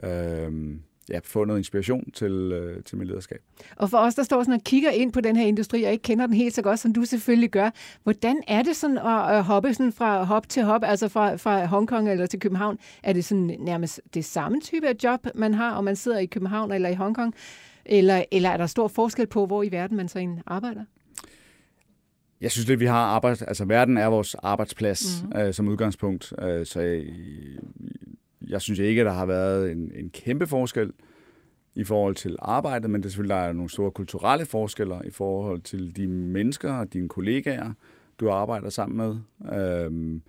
[0.04, 3.38] øhm, ja, få noget inspiration til, øh, til mit lederskab.
[3.76, 6.02] Og for os, der står sådan og kigger ind på den her industri, og ikke
[6.02, 7.70] kender den helt så godt, som du selvfølgelig gør,
[8.02, 11.64] hvordan er det sådan at, at hoppe sådan fra hop til hop, altså fra, fra
[11.64, 12.78] Hongkong eller til København?
[13.02, 16.26] Er det sådan nærmest det samme type af job, man har, om man sidder i
[16.26, 17.34] København eller i Hongkong?
[17.86, 20.84] Eller, eller er der stor forskel på, hvor i verden man så arbejder?
[22.40, 25.40] Jeg synes lidt, vi har arbejde, altså verden er vores arbejdsplads mm-hmm.
[25.40, 27.04] øh, som udgangspunkt, øh, så jeg,
[28.48, 30.92] jeg synes ikke, at der har været en, en kæmpe forskel
[31.74, 35.10] i forhold til arbejdet, men det er selvfølgelig, der er nogle store kulturelle forskelle i
[35.10, 37.72] forhold til de mennesker og dine kollegaer,
[38.20, 39.16] du arbejder sammen med.
[39.60, 40.22] Øhm,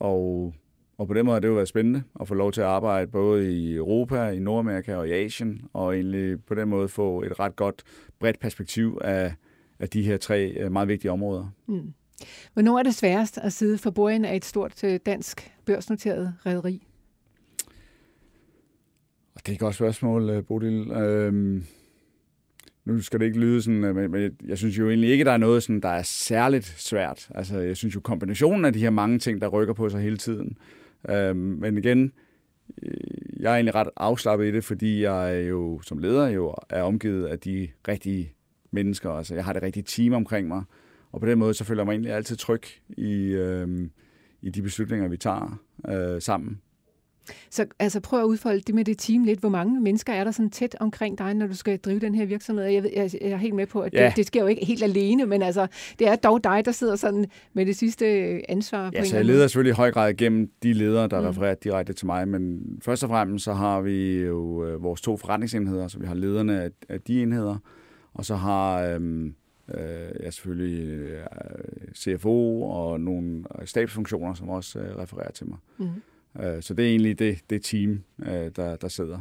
[0.00, 0.54] Og,
[0.98, 3.10] og på den måde har det jo været spændende at få lov til at arbejde
[3.10, 7.40] både i Europa, i Nordamerika og i Asien, og egentlig på den måde få et
[7.40, 7.82] ret godt
[8.20, 9.34] bredt perspektiv af,
[9.78, 11.50] af de her tre øh, meget vigtige områder.
[11.68, 11.94] Mm.
[12.52, 16.86] Hvornår er det sværest at sidde for bordenden af et stort øh, dansk børsnoteret rederi?
[19.36, 20.90] Det er et godt spørgsmål, Bodil.
[20.90, 21.64] Øhm,
[22.84, 25.36] nu skal det ikke lyde sådan, øh, men jeg synes jo egentlig ikke, der er
[25.36, 27.28] noget, sådan, der er særligt svært.
[27.34, 30.16] Altså, jeg synes jo kombinationen af de her mange ting, der rykker på sig hele
[30.16, 30.58] tiden.
[31.10, 32.12] Øhm, men igen,
[32.82, 36.82] øh, jeg er egentlig ret afslappet i det, fordi jeg jo som leder jo er
[36.82, 38.32] omgivet af de rigtige
[38.70, 39.10] mennesker.
[39.10, 40.62] Altså, jeg har det rigtige team omkring mig.
[41.12, 43.88] Og på den måde, så føler jeg mig egentlig altid tryg i, øh,
[44.42, 46.60] i de beslutninger, vi tager øh, sammen.
[47.50, 49.40] Så altså, prøv at udfolde det med det team lidt.
[49.40, 52.26] Hvor mange mennesker er der sådan tæt omkring dig, når du skal drive den her
[52.26, 52.64] virksomhed?
[52.64, 54.06] Jeg, ved, jeg, jeg er helt med på, at ja.
[54.06, 55.66] det, det sker jo ikke helt alene, men altså,
[55.98, 58.06] det er dog dig, der sidder sådan med det sidste
[58.50, 58.90] ansvar.
[58.94, 61.26] Ja, så jeg leder selvfølgelig i høj grad gennem de ledere, der mm.
[61.26, 65.16] refererer direkte til mig, men først og fremmest så har vi jo øh, vores to
[65.16, 67.56] forretningsenheder, så vi har lederne af, af de enheder,
[68.14, 68.82] og så har...
[68.82, 69.30] Øh,
[69.74, 71.24] øh, ja, selvfølgelig øh,
[71.94, 75.58] CFO og nogle stabsfunktioner, som også øh, refererer til mig.
[75.78, 75.88] Mm.
[76.42, 79.18] Øh, så det er egentlig det, det team, øh, der, der sidder.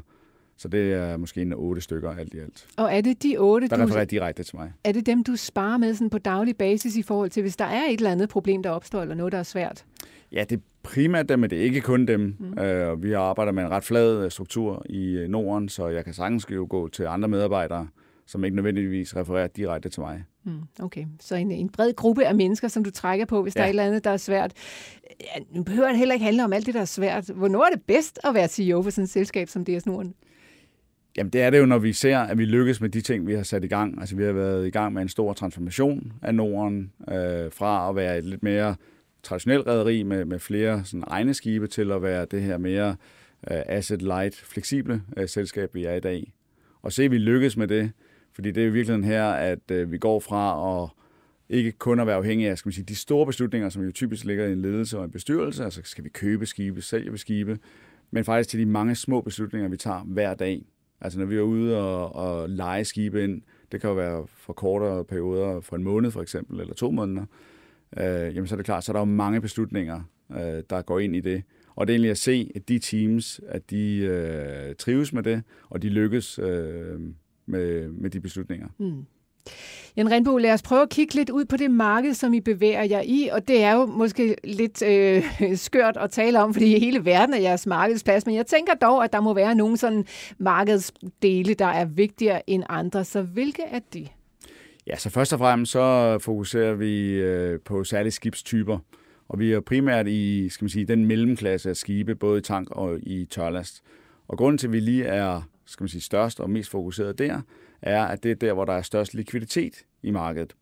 [0.58, 2.68] Så det er måske en otte stykker alt i alt.
[2.78, 4.74] Og er det de otte, der refererer direkte til mig?
[4.84, 7.66] Er det dem, du sparer med sådan på daglig basis i forhold til, hvis der
[7.66, 9.86] er et eller andet problem, der opstår, eller noget, der er svært?
[10.32, 12.36] Ja, det er primært dem, men det er ikke kun dem.
[12.40, 12.60] Mm.
[12.60, 16.46] Øh, vi arbejder med en ret flad struktur i øh, Norden, så jeg kan sagtens
[16.52, 17.88] jo gå til andre medarbejdere,
[18.28, 20.24] som ikke nødvendigvis refererer direkte til mig.
[20.46, 23.60] Mm, okay, så en, en bred gruppe af mennesker, som du trækker på, hvis ja.
[23.60, 24.54] der er et eller andet, der er svært.
[25.22, 27.30] Ja, nu behøver det heller ikke handle om alt det, der er svært.
[27.36, 30.14] Hvornår er det bedst at være CEO for sådan et selskab som DS Norden?
[31.18, 33.34] Jamen det er det jo, når vi ser, at vi lykkes med de ting, vi
[33.34, 34.00] har sat i gang.
[34.00, 37.96] Altså vi har været i gang med en stor transformation af Norden, øh, fra at
[37.96, 38.76] være et lidt mere
[39.24, 42.96] traditionelt rederi med, med flere sådan, egne skibe, til at være det her mere
[43.52, 46.34] øh, asset-light, fleksible øh, selskab, vi er i dag.
[46.82, 47.92] Og se, at vi lykkes med det,
[48.36, 50.90] fordi det er i virkeligheden her, at øh, vi går fra at
[51.50, 54.26] ikke kun at være afhængige af skal man sige, de store beslutninger, som jo typisk
[54.26, 57.60] ligger i en ledelse og en bestyrelse, altså skal vi købe skibe, sælge vi skibe,
[58.12, 60.66] men faktisk til de mange små beslutninger, vi tager hver dag.
[61.02, 64.54] Altså når vi er ude og, og lege skibe ind, det kan jo være for
[64.54, 67.26] kortere perioder, for en måned for eksempel, eller to måneder,
[67.98, 71.00] øh, jamen så er det klart, så er der jo mange beslutninger, øh, der går
[71.00, 71.44] ind i det.
[71.76, 75.44] Og det er egentlig at se, at de teams, at de øh, trives med det,
[75.70, 77.00] og de lykkes øh,
[77.46, 78.68] med, med de beslutninger.
[78.80, 79.06] Mm.
[79.98, 82.84] Jan Renbo, lad os prøve at kigge lidt ud på det marked, som I bevæger
[82.84, 85.24] jer i, og det er jo måske lidt øh,
[85.56, 89.14] skørt at tale om, fordi hele verden er jeres markedsplads, men jeg tænker dog, at
[89.14, 90.06] der må være nogle sådan
[90.38, 94.08] markedsdele, der er vigtigere end andre, så hvilke er de?
[94.88, 98.78] Ja, så først og fremmest så fokuserer vi øh, på særlige skibstyper,
[99.30, 102.72] og vi er primært i skal man sige, den mellemklasse af skibe, både i tank
[102.72, 103.84] og i tørlast.
[104.28, 107.42] Og grunden til, at vi lige er skal man sige, størst og mest fokuseret der,
[107.82, 110.56] er, at det er der, hvor der er størst likviditet i markedet.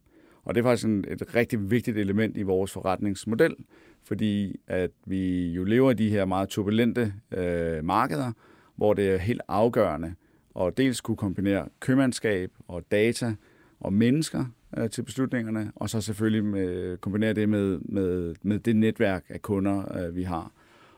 [0.44, 3.56] Og det er faktisk en, et rigtig vigtigt element i vores forretningsmodel,
[4.04, 8.32] fordi at vi jo lever i de her meget turbulente øh, markeder,
[8.76, 10.16] hvor det er helt afgørende
[10.60, 13.36] at dels kunne kombinere købmandskab og data
[13.80, 14.46] og mennesker
[14.78, 19.42] øh, til beslutningerne, og så selvfølgelig med, kombinere det med, med, med det netværk af
[19.42, 20.52] kunder, øh, vi har.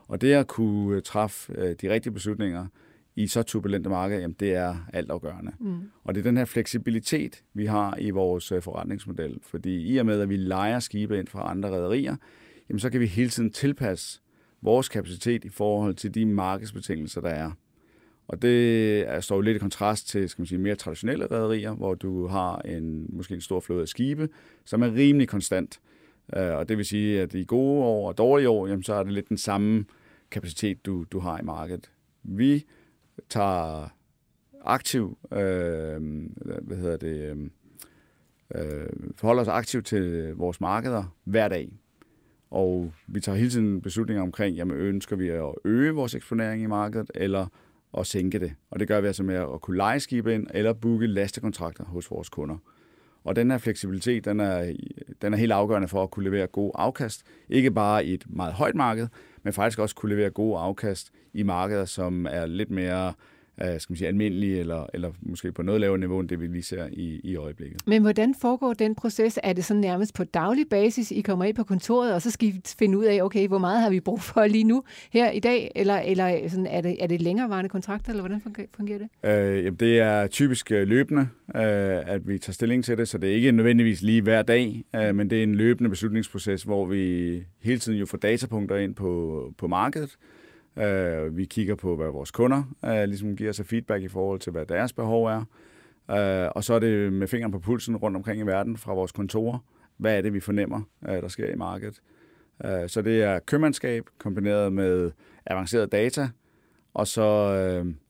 [0.08, 2.68] Og det at kunne øh, træffe øh, de rigtige beslutninger,
[3.16, 5.52] i så turbulente markeder, jamen det er altafgørende.
[5.60, 5.80] Mm.
[6.04, 9.40] Og det er den her fleksibilitet, vi har i vores øh, forretningsmodel.
[9.42, 12.16] Fordi i og med, at vi leger skibe ind fra andre rædderier,
[12.70, 14.22] jamen så kan vi hele tiden tilpasse
[14.62, 17.52] vores kapacitet i forhold til de markedsbetingelser, der er.
[18.28, 21.74] Og det er, står jo lidt i kontrast til skal man sige, mere traditionelle rædderier,
[21.74, 24.30] hvor du har en, måske en stor flåde af skibe,
[24.66, 25.80] som er rimelig konstant.
[26.36, 29.04] Øh, og det vil sige, at i gode år og dårlige år, jamen, så er
[29.04, 29.86] det lidt den samme
[30.32, 31.92] kapacitet, du, du har i markedet.
[32.24, 32.66] Vi
[33.30, 33.90] tager
[34.62, 36.02] aktiv, øh,
[36.62, 37.50] hvad hedder det, øh,
[38.56, 41.72] øh, forholder os aktivt til vores markeder hver dag.
[42.52, 46.66] Og vi tager hele tiden beslutninger omkring, jamen ønsker vi at øge vores eksponering i
[46.66, 47.48] markedet, eller
[47.98, 48.54] at sænke det.
[48.72, 52.12] Og det gør vi altså med at kunne lege skibe ind, eller booke lastekontrakter hos
[52.12, 52.58] vores kunder.
[53.24, 54.74] Og den her fleksibilitet, den er,
[55.22, 57.24] den er helt afgørende for at kunne levere god afkast.
[57.50, 59.08] Ikke bare i et meget højt marked,
[59.46, 63.14] men faktisk også kunne levere gode afkast i markeder, som er lidt mere
[63.58, 66.64] skal man sige, almindelige, eller, eller måske på noget lavere niveau, end det vi lige
[66.64, 67.82] ser i, i øjeblikket.
[67.88, 69.40] Men hvordan foregår den proces?
[69.44, 72.48] Er det sådan nærmest på daglig basis, I kommer ind på kontoret, og så skal
[72.48, 75.40] I finde ud af, okay, hvor meget har vi brug for lige nu her i
[75.40, 78.42] dag, eller, eller sådan, er, det, er det længerevarende kontrakter, eller hvordan
[78.76, 79.10] fungerer det?
[79.24, 81.22] Øh, jamen, det er typisk øh, løbende,
[81.56, 81.62] øh,
[82.14, 85.16] at vi tager stilling til det, så det er ikke nødvendigvis lige hver dag, øh,
[85.16, 89.54] men det er en løbende beslutningsproces, hvor vi hele tiden jo får datapunkter ind på,
[89.58, 90.18] på markedet,
[90.78, 94.52] Øh, vi kigger på, hvad vores kunder uh, ligesom giver sig feedback i forhold til,
[94.52, 95.40] hvad deres behov er.
[96.10, 99.12] Uh, og så er det med fingeren på pulsen rundt omkring i verden fra vores
[99.12, 99.60] kontorer.
[99.98, 102.02] Hvad er det, vi fornemmer, øh, der sker i markedet?
[102.66, 105.12] Uh, så det er købmandskab kombineret med
[105.46, 106.30] avanceret data,
[106.94, 107.22] og så,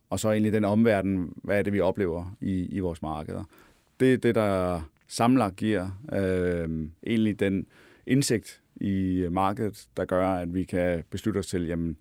[0.10, 3.44] og så egentlig den omverden, hvad er det, vi oplever i, i vores markeder.
[4.00, 7.66] Det er det, der samlet giver øh, egentlig den
[8.08, 11.98] indsigt i markedet, der gør, at vi kan beslutte os til, jamen,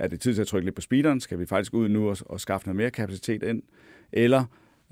[0.00, 1.20] er det tid til at trykke lidt på speederen?
[1.20, 3.62] Skal vi faktisk ud nu og, og skaffe noget mere kapacitet ind?
[4.12, 4.40] Eller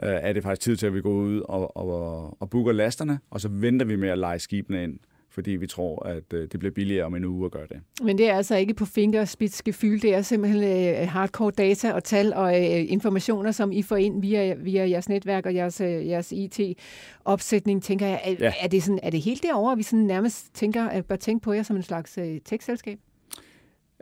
[0.03, 3.19] øh, er det faktisk tid til, at vi går ud og, og, og booker lasterne,
[3.31, 4.99] og så venter vi med at lege skibene ind,
[5.31, 7.81] fordi vi tror, at øh, det bliver billigere om en uge at gøre det.
[8.03, 12.35] Men det er altså ikke på fingerspidsgefyld, det er simpelthen øh, hardcore data og tal
[12.35, 16.33] og øh, informationer, som I får ind via, via jeres netværk og jeres, øh, jeres
[16.33, 18.21] IT-opsætning, tænker jeg.
[18.25, 18.53] Er, ja.
[18.61, 21.53] er, det sådan, er det helt derovre, vi sådan nærmest tænker, at bør tænke på
[21.53, 22.99] jer som en slags øh, tech-selskab?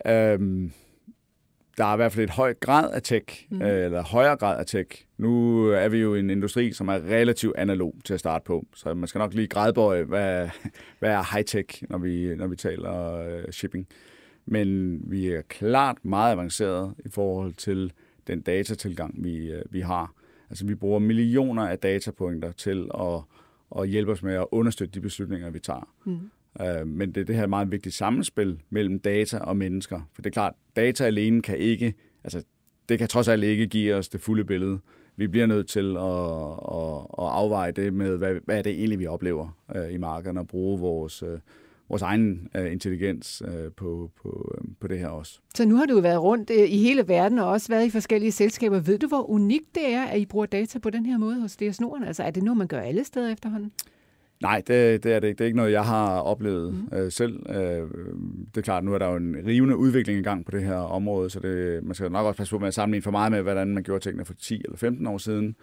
[0.07, 0.73] Øhm,
[1.79, 3.63] der er i hvert fald et højt grad af tech, mm.
[3.63, 5.07] øh, eller højere grad af tech.
[5.19, 8.95] Nu er vi jo en industri, som er relativt analog til at starte på, så
[8.95, 10.49] man skal nok lige gradbøje, hvad,
[10.99, 13.87] hvad er high-tech, når vi, når vi taler øh, shipping.
[14.47, 17.93] Men vi er klart meget avanceret i forhold til
[18.27, 20.13] den datatilgang, vi, øh, vi har.
[20.51, 23.21] Altså vi bruger millioner af datapunkter til at,
[23.81, 25.89] at hjælpe os med at understøtte de beslutninger, vi tager.
[26.05, 26.31] Mm.
[26.61, 30.01] Øh, men det er det her meget vigtige sammenspil mellem data og mennesker.
[30.15, 32.43] For det er klart, data alene kan ikke, altså
[32.89, 34.79] det kan trods alt ikke give os det fulde billede.
[35.17, 36.03] Vi bliver nødt til at,
[36.77, 40.41] at, at afveje det med, hvad, hvad er det egentlig, vi oplever øh, i markederne,
[40.41, 41.39] og bruge vores, øh,
[41.89, 45.41] vores egen øh, intelligens øh, på, på, øh, på det her også.
[45.55, 48.33] Så nu har du været rundt øh, i hele verden og også været i forskellige
[48.33, 48.81] selskaber.
[48.81, 51.57] Ved du, hvor unikt det er, at I bruger data på den her måde hos
[51.57, 52.05] DS Norden?
[52.05, 53.73] Altså er det noget, man gør alle steder efterhånden?
[54.43, 55.39] Nej, det, det er det ikke.
[55.39, 56.99] Det er ikke noget, jeg har oplevet mm.
[56.99, 57.51] øh, selv.
[57.51, 57.89] Øh,
[58.55, 60.77] det er klart, nu er der jo en rivende udvikling i gang på det her
[60.77, 63.43] område, så det, man skal nok også passe på med at sammenligne for meget med,
[63.43, 65.57] hvordan man gjorde tingene for 10 eller 15 år siden.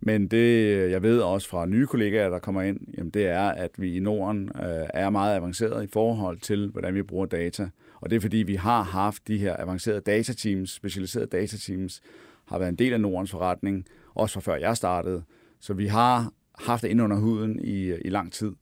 [0.00, 3.70] Men det, jeg ved også fra nye kollegaer, der kommer ind, jamen det er, at
[3.78, 7.68] vi i Norden øh, er meget avanceret i forhold til, hvordan vi bruger data.
[8.00, 12.00] Og det er fordi, vi har haft de her avancerede datateams, specialiserede datateams,
[12.46, 15.22] har været en del af Nordens forretning, også fra før jeg startede.
[15.60, 16.32] Så vi har
[16.66, 18.52] haft det ind under huden i, øh, i lang tid.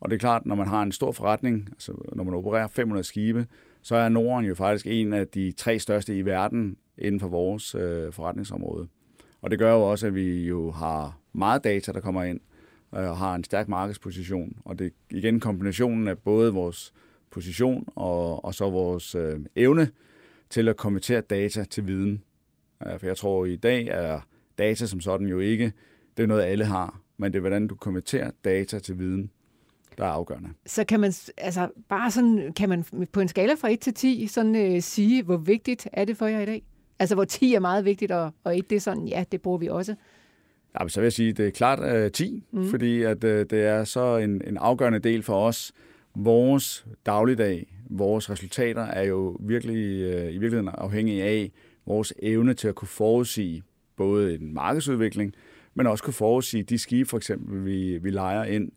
[0.00, 3.04] Og det er klart, når man har en stor forretning, altså når man opererer 500
[3.04, 3.46] skibe,
[3.82, 7.74] så er Norden jo faktisk en af de tre største i verden inden for vores
[7.74, 8.88] øh, forretningsområde.
[9.42, 12.40] Og det gør jo også, at vi jo har meget data, der kommer ind,
[12.94, 14.56] øh, og har en stærk markedsposition.
[14.64, 16.92] Og det er igen kombinationen af både vores
[17.30, 19.90] position og, og så vores øh, evne
[20.50, 22.22] til at konvertere data til viden.
[22.86, 24.20] Øh, for jeg tror, at i dag er
[24.58, 25.72] data som sådan jo ikke,
[26.16, 29.30] det er noget, alle har men det er, hvordan du konverterer data til viden,
[29.98, 30.48] der er afgørende.
[30.66, 34.26] Så kan man, altså, bare sådan, kan man på en skala fra 1 til 10
[34.26, 36.62] sådan, øh, sige, hvor vigtigt er det for jer i dag?
[36.98, 39.58] Altså, hvor 10 er meget vigtigt, og, og 1 det er sådan, ja, det bruger
[39.58, 39.94] vi også.
[40.80, 42.70] Ja, så vil jeg sige, det er klart uh, 10, mm.
[42.70, 45.72] fordi at, uh, det er så en, en afgørende del for os.
[46.14, 51.52] Vores dagligdag, vores resultater er jo virkelig uh, i virkeligheden afhængige af
[51.86, 53.62] vores evne til at kunne forudsige
[53.96, 55.34] både en markedsudvikling,
[55.74, 58.72] men også kunne forudsige de skibe, for eksempel, vi, vi leger ind.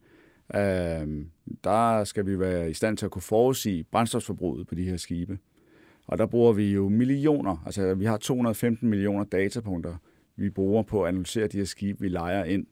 [0.56, 1.26] Øh,
[1.64, 5.40] der skal vi være i stand til at kunne forudsige brændstofforbruget på de her skibe.
[6.08, 9.96] Og der bruger vi jo millioner, altså vi har 215 millioner datapunkter,
[10.36, 12.66] vi bruger på at analysere de her skibe, vi leger ind.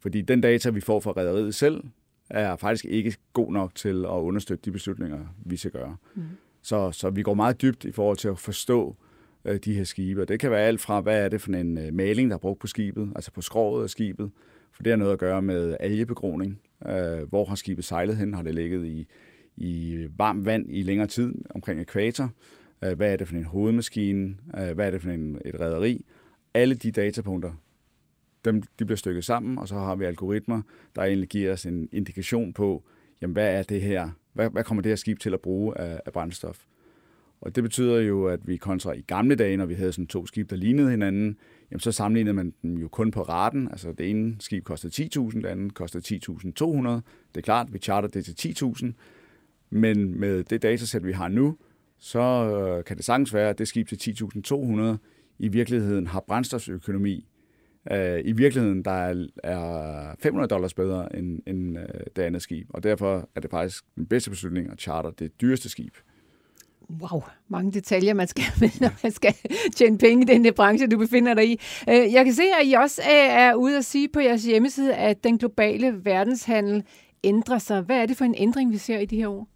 [0.00, 1.84] Fordi den data, vi får fra rædderiet selv,
[2.30, 5.96] er faktisk ikke god nok til at understøtte de beslutninger, vi skal gøre.
[6.14, 6.22] Mm.
[6.62, 9.11] Så, så vi går meget dybt i forhold til at forstå, øh,
[9.44, 10.20] Øh, de her skibe.
[10.22, 12.40] Og det kan være alt fra, hvad er det for en øh, maling, der er
[12.40, 14.30] brugt på skibet, altså på skroget af skibet,
[14.72, 16.60] for det har noget at gøre med algebegroning.
[16.86, 18.34] Øh, hvor har skibet sejlet hen?
[18.34, 19.06] Har det ligget i,
[19.56, 22.30] i varmt vand i længere tid omkring ekvator?
[22.84, 24.36] Øh, hvad er det for en hovedmaskine?
[24.58, 26.04] Øh, hvad er det for en, et rederi?
[26.54, 27.52] Alle de datapunkter,
[28.44, 30.62] dem, de bliver stykket sammen, og så har vi algoritmer,
[30.96, 32.82] der egentlig giver os en indikation på,
[33.22, 34.10] jamen, hvad er det her?
[34.32, 36.64] Hvad, hvad kommer det her skib til at bruge af, af brændstof?
[37.42, 40.26] Og det betyder jo, at vi kontra i gamle dage, når vi havde sådan to
[40.26, 41.36] skibe, der lignede hinanden,
[41.70, 43.68] jamen så sammenlignede man dem jo kun på raten.
[43.68, 46.30] Altså det ene skib kostede 10.000, det andet kostede 10.200.
[46.38, 48.86] Det er klart, vi charter det til 10.000,
[49.70, 51.56] men med det datasæt, vi har nu,
[51.98, 54.96] så øh, kan det sagtens være, at det skib til 10.200,
[55.38, 57.28] i virkeligheden har brændstofsøkonomi
[57.92, 61.84] øh, i virkeligheden, der er, 500 dollars bedre end, end øh,
[62.16, 62.66] det andet skib.
[62.70, 65.94] Og derfor er det faktisk den bedste beslutning at charter det dyreste skib.
[67.00, 69.34] Wow, mange detaljer, man skal med, når man skal
[69.76, 71.60] tjene penge i den der branche, du befinder dig i.
[71.88, 74.94] Øh, jeg kan se, at I også øh, er ude at sige på jeres hjemmeside,
[74.94, 76.84] at den globale verdenshandel
[77.24, 77.80] ændrer sig.
[77.80, 79.48] Hvad er det for en ændring, vi ser i de her år?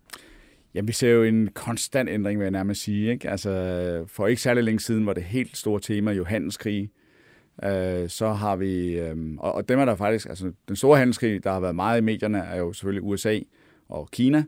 [0.75, 3.12] Jamen, vi ser jo en konstant ændring, vil jeg nærmest sige.
[3.12, 3.31] Ikke?
[3.31, 6.90] Altså, for ikke særlig længe siden var det helt store tema jo handelskrig.
[7.64, 11.44] Øh, så har vi, øh, og, og dem er der faktisk, altså den store handelskrig,
[11.44, 13.38] der har været meget i medierne, er jo selvfølgelig USA
[13.88, 14.44] og Kina.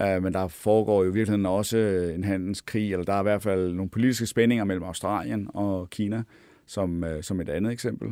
[0.00, 1.78] Øh, men der foregår jo i virkeligheden også
[2.14, 6.22] en handelskrig, eller der er i hvert fald nogle politiske spændinger mellem Australien og Kina,
[6.66, 8.08] som, øh, som et andet eksempel.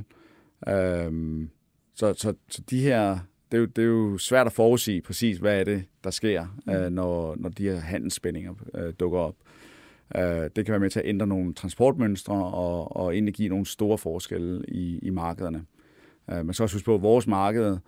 [0.69, 1.13] Øh,
[1.95, 3.19] så, så, så de her
[3.53, 6.47] det er, jo, det er jo svært at forudsige præcis, hvad er det, der sker,
[6.67, 6.73] mm.
[6.73, 9.35] øh, når, når de her handelsspændinger øh, dukker op.
[10.17, 13.67] Øh, det kan være med til at ændre nogle transportmønstre og, og egentlig give nogle
[13.67, 15.65] store forskelle i, i markederne.
[16.31, 17.79] Øh, man skal også huske på, at vores marked,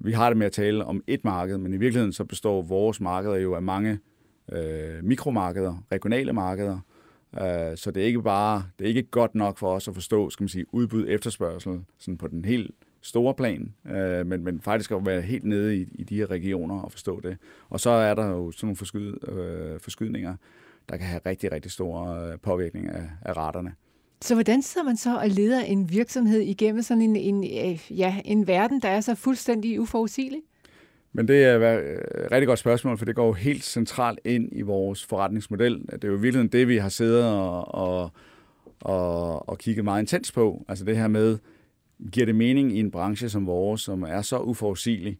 [0.00, 3.00] vi har det med at tale om et marked, men i virkeligheden så består vores
[3.00, 3.98] markeder jo af mange
[4.52, 6.78] øh, mikromarkeder, regionale markeder,
[7.34, 10.30] øh, så det er ikke bare, det er ikke godt nok for os at forstå,
[10.30, 12.70] skal man sige, udbud efterspørgsel sådan på den helt
[13.02, 16.80] store plan, øh, men, men faktisk at være helt nede i, i de her regioner
[16.80, 17.36] og forstå det.
[17.68, 20.36] Og så er der jo sådan nogle forskyd, øh, forskydninger,
[20.88, 23.74] der kan have rigtig, rigtig store øh, påvirkning af, af raterne.
[24.22, 28.20] Så hvordan sidder man så og leder en virksomhed igennem sådan en, en, øh, ja,
[28.24, 30.40] en verden, der er så fuldstændig uforudsigelig?
[31.12, 31.98] Men det er et øh,
[32.32, 35.80] rigtig godt spørgsmål, for det går jo helt centralt ind i vores forretningsmodel.
[35.92, 38.10] Det er jo virkelig det, vi har siddet og, og,
[38.80, 40.64] og, og kigget meget intens på.
[40.68, 41.38] Altså det her med,
[42.12, 45.18] giver det mening i en branche som vores, som er så uforudsigelig,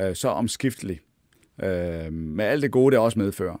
[0.00, 1.00] øh, så omskiftelig,
[1.62, 3.56] øh, med alt det gode, det også medfører.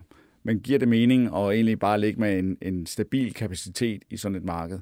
[0.46, 4.36] Men giver det mening at egentlig bare ligge med en, en stabil kapacitet i sådan
[4.36, 4.78] et marked?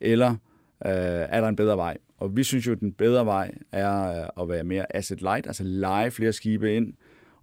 [0.00, 0.92] Eller øh,
[1.28, 1.96] er der en bedre vej?
[2.16, 5.46] Og vi synes jo, at den bedre vej er øh, at være mere asset light,
[5.46, 6.94] altså lege flere skibe ind,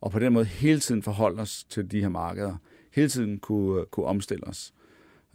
[0.02, 2.56] og på den måde hele tiden forholde os til de her markeder.
[2.94, 4.74] Hele tiden kunne, øh, kunne omstille os.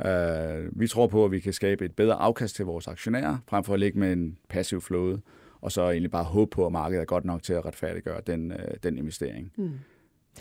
[0.06, 3.64] Øh, vi tror på, at vi kan skabe et bedre afkast til vores aktionærer, frem
[3.64, 5.20] for at ligge med en passiv flåde,
[5.60, 8.52] og så egentlig bare håbe på, at markedet er godt nok til at retfærdiggøre den,
[8.52, 9.52] øh, den investering.
[9.56, 9.70] Mm.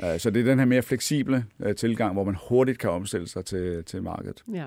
[0.04, 3.28] Øh, så det er den her mere fleksible øh, tilgang, hvor man hurtigt kan omstille
[3.28, 4.44] sig til, til markedet.
[4.54, 4.66] Ja.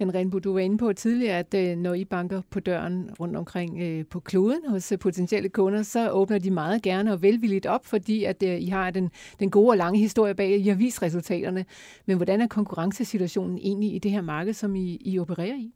[0.00, 3.36] Jan Renbo, du var inde på tidligere, at øh, når I banker på døren rundt
[3.36, 8.24] omkring på kloden hos potentielle kunder, så åbner de meget gerne og velvilligt op, fordi
[8.24, 9.10] at I har den,
[9.40, 11.64] den gode og lange historie bag, I har vist resultaterne.
[12.06, 15.72] Men hvordan er konkurrencesituationen egentlig i det her marked, som I, I opererer i?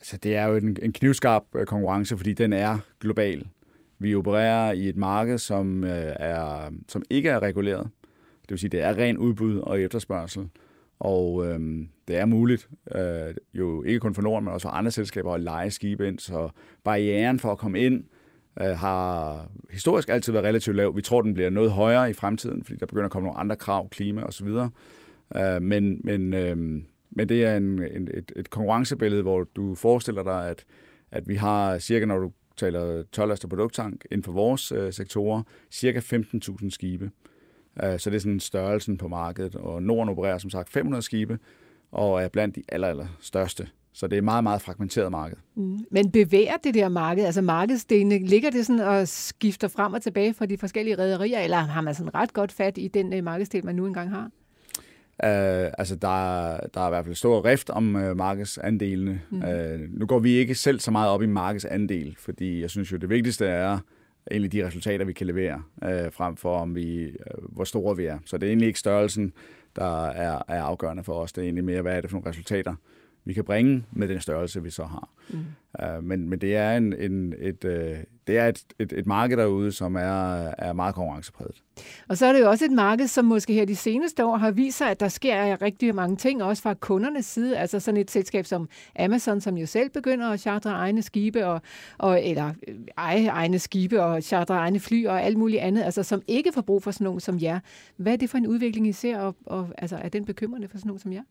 [0.00, 3.46] Altså, det er jo en, en knivskarp konkurrence, fordi den er global.
[3.98, 7.90] Vi opererer i et marked, som, er, som ikke er reguleret.
[8.50, 10.48] Det vil sige, det er ren udbud og efterspørgsel.
[10.98, 14.90] Og øhm, det er muligt, øh, jo ikke kun for Norden, men også for andre
[14.90, 16.18] selskaber, at lege skibe ind.
[16.18, 16.48] Så
[16.84, 18.04] barrieren for at komme ind
[18.60, 20.96] øh, har historisk altid været relativt lav.
[20.96, 23.56] Vi tror, den bliver noget højere i fremtiden, fordi der begynder at komme nogle andre
[23.56, 24.48] krav, klima osv.
[25.36, 26.56] Øh, men, men, øh,
[27.10, 30.64] men det er en, en, et, et konkurrencebillede, hvor du forestiller dig, at,
[31.10, 35.42] at vi har cirka, når du taler tørlast og produkttank inden for vores øh, sektorer,
[35.70, 37.04] cirka 15.000 skibe.
[37.04, 37.10] Øh,
[37.76, 39.54] så det er sådan størrelsen på markedet.
[39.54, 41.38] Og Norden opererer som sagt 500 skibe,
[41.92, 43.68] og er blandt de aller, aller største.
[43.92, 45.36] Så det er et meget, meget fragmenteret marked.
[45.54, 45.78] Mm.
[45.90, 50.34] Men bevæger det der marked, altså markedsdelene, ligger det sådan og skifter frem og tilbage
[50.34, 53.64] fra de forskellige rædderier, eller har man sådan ret godt fat i den uh, markedsdel,
[53.64, 54.30] man nu engang har?
[55.22, 59.20] Uh, altså, der, er, der er i hvert fald stor rift om uh, markedsandelene.
[59.30, 59.38] Mm.
[59.38, 62.96] Uh, nu går vi ikke selv så meget op i markedsandel, fordi jeg synes jo,
[62.96, 63.78] det vigtigste er,
[64.30, 67.14] egentlig de resultater, vi kan levere, øh, frem for om vi, øh,
[67.48, 68.18] hvor store vi er.
[68.24, 69.32] Så det er egentlig ikke størrelsen,
[69.76, 71.32] der er, er afgørende for os.
[71.32, 72.74] Det er egentlig mere, hvad er det for nogle resultater,
[73.24, 75.08] vi kan bringe med den størrelse, vi så har.
[75.28, 75.44] Mm.
[75.82, 77.70] Uh, men, men det er, en, en, et, uh,
[78.26, 81.62] det er et, et, et marked derude, som er, er meget konkurrencepræget.
[82.08, 84.50] Og så er det jo også et marked, som måske her de seneste år har
[84.50, 87.58] vist sig, at der sker rigtig mange ting, også fra kundernes side.
[87.58, 91.62] Altså sådan et selskab som Amazon, som jo selv begynder at chartre egne skibe, og,
[91.98, 96.02] og, eller øh, eje egne skibe og chartre egne fly og alt muligt andet, altså
[96.02, 97.60] som ikke får brug for sådan nogen som jer.
[97.96, 100.78] Hvad er det for en udvikling, I ser, og, og altså, er den bekymrende for
[100.78, 101.22] sådan nogen som jer?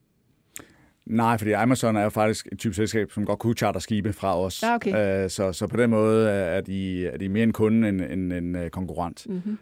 [1.09, 4.39] Nej, fordi Amazon er jo faktisk et type selskab, som godt kunne charter skibe fra
[4.39, 4.63] os.
[4.63, 5.23] Ja, okay.
[5.23, 8.31] uh, så, så på den måde er de, er de mere en kunde end en,
[8.31, 9.27] en, en konkurrent.
[9.29, 9.57] Mm-hmm.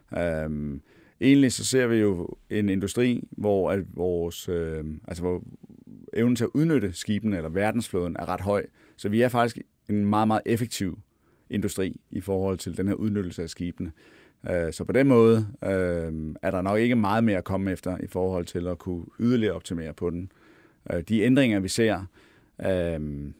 [0.46, 0.82] Um,
[1.22, 5.44] egentlig så ser vi jo en industri, hvor at vores, øh, altså hvor
[6.14, 8.66] evnen til at udnytte skibene eller verdensflåden er ret høj.
[8.98, 9.58] Så vi er faktisk
[9.90, 11.00] en meget, meget effektiv
[11.50, 13.92] industri i forhold til den her udnyttelse af skibene.
[14.44, 15.70] Uh, så på den måde uh,
[16.42, 19.54] er der nok ikke meget mere at komme efter i forhold til at kunne yderligere
[19.54, 20.32] optimere på den.
[20.94, 22.06] Øh, de ændringer, vi ser,
[22.62, 23.32] øh,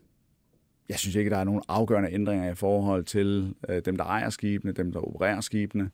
[0.90, 4.30] jeg synes ikke, der er nogen afgørende ændringer i forhold til øh, dem, der ejer
[4.30, 5.90] skibene, dem, der opererer skibene.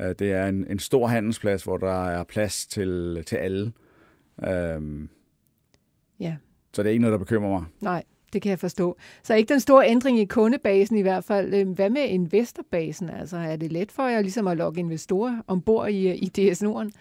[0.00, 3.72] Øh, det er en, en stor handelsplads, hvor der er plads til, til alle.
[4.44, 5.08] Øh,
[6.20, 6.36] ja.
[6.72, 7.64] Så det er ikke noget, der bekymrer mig.
[7.80, 8.96] Nej, det kan jeg forstå.
[9.22, 11.54] Så ikke den store ændring i kundebasen i hvert fald.
[11.54, 13.10] Øhm, hvad med investorbasen?
[13.10, 16.92] Altså, er det let for jer ligesom at lokke investorer ombord i, i DS Norden?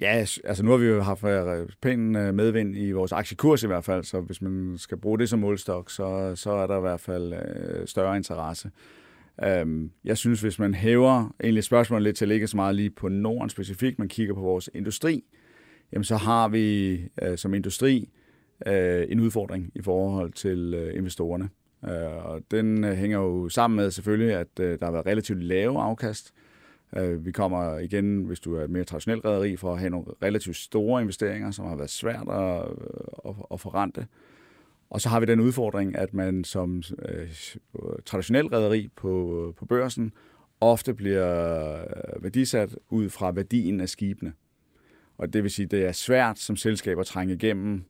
[0.00, 3.66] Ja, altså nu har vi jo haft øh, pæn øh, medvind i vores aktiekurs i
[3.66, 6.80] hvert fald, så hvis man skal bruge det som målstok, så, så er der i
[6.80, 8.70] hvert fald øh, større interesse.
[9.44, 12.90] Øhm, jeg synes, hvis man hæver egentlig spørgsmålet lidt til at ligge så meget lige
[12.90, 15.24] på Norden specifikt, man kigger på vores industri,
[15.92, 16.92] jamen så har vi
[17.22, 18.08] øh, som industri
[19.08, 21.48] en udfordring i forhold til investorerne.
[22.24, 26.43] og den hænger jo sammen med selvfølgelig, at der har været relativt lave afkast, Øh,
[26.96, 30.06] Øh, vi kommer igen, hvis du er et mere traditionelt rederi, for at have nogle
[30.22, 34.06] relativt store investeringer, som har været svært at, øh, at, at forrente.
[34.90, 37.28] Og så har vi den udfordring, at man som øh,
[38.04, 40.12] traditionel rederi på, øh, på børsen
[40.60, 41.84] ofte bliver
[42.20, 44.32] værdisat ud fra værdien af skibene.
[45.18, 47.84] Og det vil sige, at det er svært som selskab at trænge igennem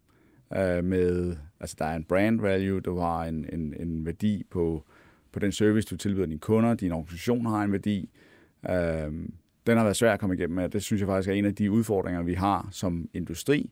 [0.56, 4.84] øh, med, altså der er en brand value, du har en, en, en værdi på,
[5.32, 8.10] på den service, du tilbyder dine kunder, din organisation har en værdi,
[8.70, 9.12] Øh,
[9.66, 10.68] den har været svær at komme igennem med.
[10.68, 13.70] Det synes jeg faktisk er en af de udfordringer, vi har som industri,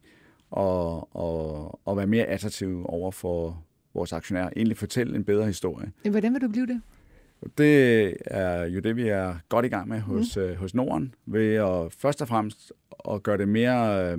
[0.51, 3.65] og, og, og være mere attraktiv over for
[3.95, 4.51] vores aktionærer.
[4.57, 5.93] Egentlig fortælle en bedre historie.
[6.11, 6.81] Hvordan vil du blive det?
[7.59, 10.43] Det er jo det, vi er godt i gang med hos, mm.
[10.43, 12.73] øh, hos Norden, ved at først og fremmest
[13.11, 14.19] at gøre det mere øh,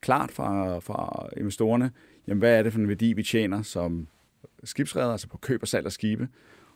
[0.00, 1.90] klart for, for investorerne,
[2.26, 4.08] jamen, hvad er det for en værdi, vi tjener som
[4.64, 6.28] skibsredder, altså på køb og salg af skibe,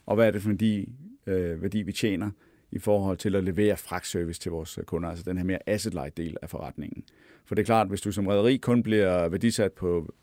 [0.07, 0.93] og hvad er det for en værdi,
[1.27, 2.31] øh, værdi vi tjener
[2.75, 6.17] i forhold til at levere fragtservice til vores øh, kunder, altså den her mere asset-light
[6.17, 7.05] del af forretningen.
[7.45, 10.15] For det er klart, hvis du som rederi kun bliver værdisat på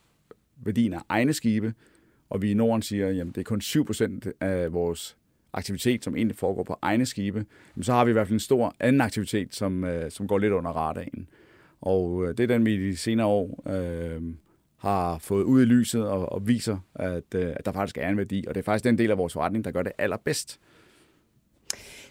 [0.55, 1.73] værdien af egne skibe,
[2.29, 5.17] og vi i Norden siger, at det er kun 7% af vores
[5.53, 7.45] aktivitet, som egentlig foregår på egne skibe,
[7.81, 10.53] så har vi i hvert fald en stor anden aktivitet, som, øh, som går lidt
[10.53, 11.27] under radaren.
[11.81, 14.21] Og øh, det er den, vi de senere år øh,
[14.77, 18.17] har fået ud i lyset og, og viser, at, øh, at der faktisk er en
[18.17, 18.45] værdi.
[18.47, 20.59] Og det er faktisk den del af vores forretning, der gør det allerbedst.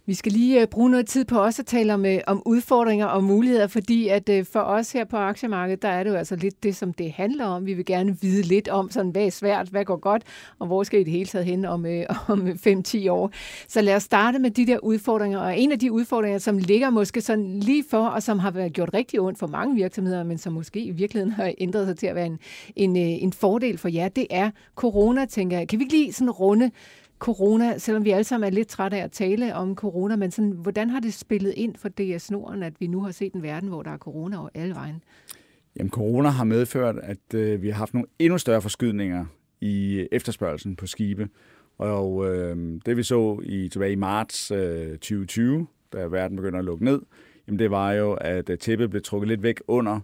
[0.07, 3.07] Vi skal lige øh, bruge noget tid på også at tale om, øh, om udfordringer
[3.07, 6.37] og muligheder, fordi at øh, for os her på aktiemarkedet, der er det jo altså
[6.37, 7.67] lidt det, som det handler om.
[7.67, 10.23] Vi vil gerne vide lidt om, sådan, hvad er svært, hvad går godt,
[10.59, 11.87] og hvor skal I det hele taget hen om,
[12.29, 13.31] om 5-10 år.
[13.69, 16.91] Så lad os starte med de der udfordringer, og en af de udfordringer, som ligger
[16.91, 20.39] måske sådan lige for, og som har været gjort rigtig ondt for mange virksomheder, men
[20.39, 22.39] som måske i virkeligheden har ændret sig til at være en,
[22.77, 25.69] en, en fordel for jer, det er corona, tænker jeg.
[25.69, 26.71] Kan vi ikke lige sådan runde
[27.21, 30.51] corona, selvom vi alle sammen er lidt trætte af at tale om corona, men sådan,
[30.51, 33.69] hvordan har det spillet ind for DS Norden, at vi nu har set en verden,
[33.69, 35.03] hvor der er corona over alle vejen?
[35.77, 39.25] Jamen, corona har medført, at øh, vi har haft nogle endnu større forskydninger
[39.61, 41.29] i efterspørgelsen på skibe.
[41.79, 46.65] Og øh, det vi så i tilbage i marts øh, 2020, da verden begynder at
[46.65, 47.01] lukke ned,
[47.47, 50.01] jamen det var jo, at øh, tæppet blev trukket lidt væk under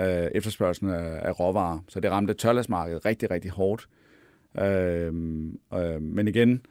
[0.00, 1.78] øh, efterspørgelsen af, af råvarer.
[1.88, 3.88] Så det ramte tørlasmarkedet rigtig, rigtig hårdt.
[4.60, 5.12] Øh,
[5.74, 6.62] øh, men igen,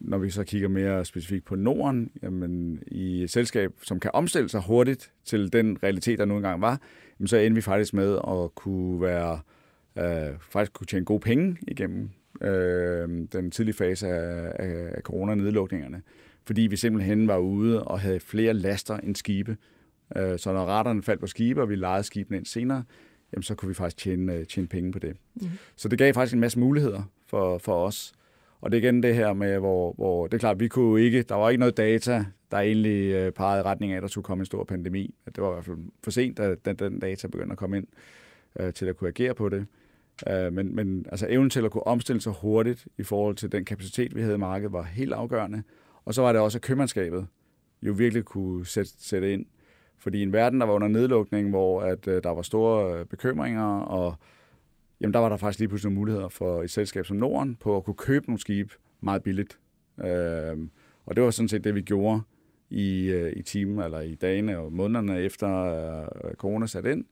[0.00, 4.48] når vi så kigger mere specifikt på Norden, jamen i et selskab, som kan omstille
[4.48, 6.80] sig hurtigt til den realitet, der nu engang var,
[7.18, 9.40] jamen så endte vi faktisk med at kunne være
[9.98, 16.02] øh, faktisk kunne tjene gode penge igennem øh, den tidlige fase af, af, af coronanedlukningerne,
[16.46, 19.56] fordi vi simpelthen var ude og havde flere laster end skibe.
[20.16, 22.84] Øh, så når retterne faldt på skibe, og vi lejede skibene ind senere,
[23.32, 25.16] jamen så kunne vi faktisk tjene, øh, tjene penge på det.
[25.34, 25.46] Mm.
[25.76, 28.12] Så det gav faktisk en masse muligheder for, for os.
[28.60, 31.22] Og det er igen det her med, hvor, hvor det er klart, vi kunne ikke,
[31.22, 34.24] der var ikke noget data, der egentlig øh, pegede i retning af, at der skulle
[34.24, 35.14] komme en stor pandemi.
[35.26, 37.86] Det var i hvert fald for sent, da den, den data begyndte at komme ind
[38.60, 39.66] øh, til at kunne agere på det.
[40.28, 43.64] Øh, men, men altså evnen til at kunne omstille sig hurtigt i forhold til den
[43.64, 45.62] kapacitet, vi havde i markedet, var helt afgørende.
[46.04, 47.26] Og så var det også, at købmandskabet
[47.82, 49.46] jo virkelig kunne sætte, sætte ind.
[50.02, 53.80] Fordi en verden, der var under nedlukning, hvor at, øh, der var store øh, bekymringer,
[53.80, 54.14] og
[55.00, 57.84] jamen, der var der faktisk lige pludselig muligheder for et selskab som Norden på at
[57.84, 59.58] kunne købe nogle skibe meget billigt.
[60.04, 60.58] Øh,
[61.06, 62.20] og det var sådan set det, vi gjorde
[62.70, 65.48] i, øh, i timen, eller i dagene og månederne efter
[66.24, 67.04] øh, corona satte ind.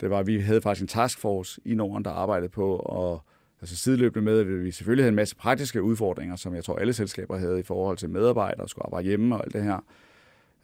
[0.00, 3.20] Det var, at vi havde faktisk en taskforce i Norden, der arbejdede på at
[3.60, 6.92] altså sideløbende med, at vi selvfølgelig havde en masse praktiske udfordringer, som jeg tror alle
[6.92, 9.80] selskaber havde i forhold til medarbejdere, skulle arbejde hjemme og alt det her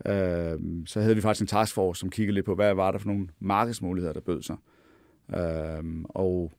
[0.06, 3.08] øh, så havde vi faktisk en taskforce, som kiggede lidt på, hvad var der for
[3.08, 4.56] nogle markedsmuligheder, der bød sig.
[5.34, 6.52] Øh, og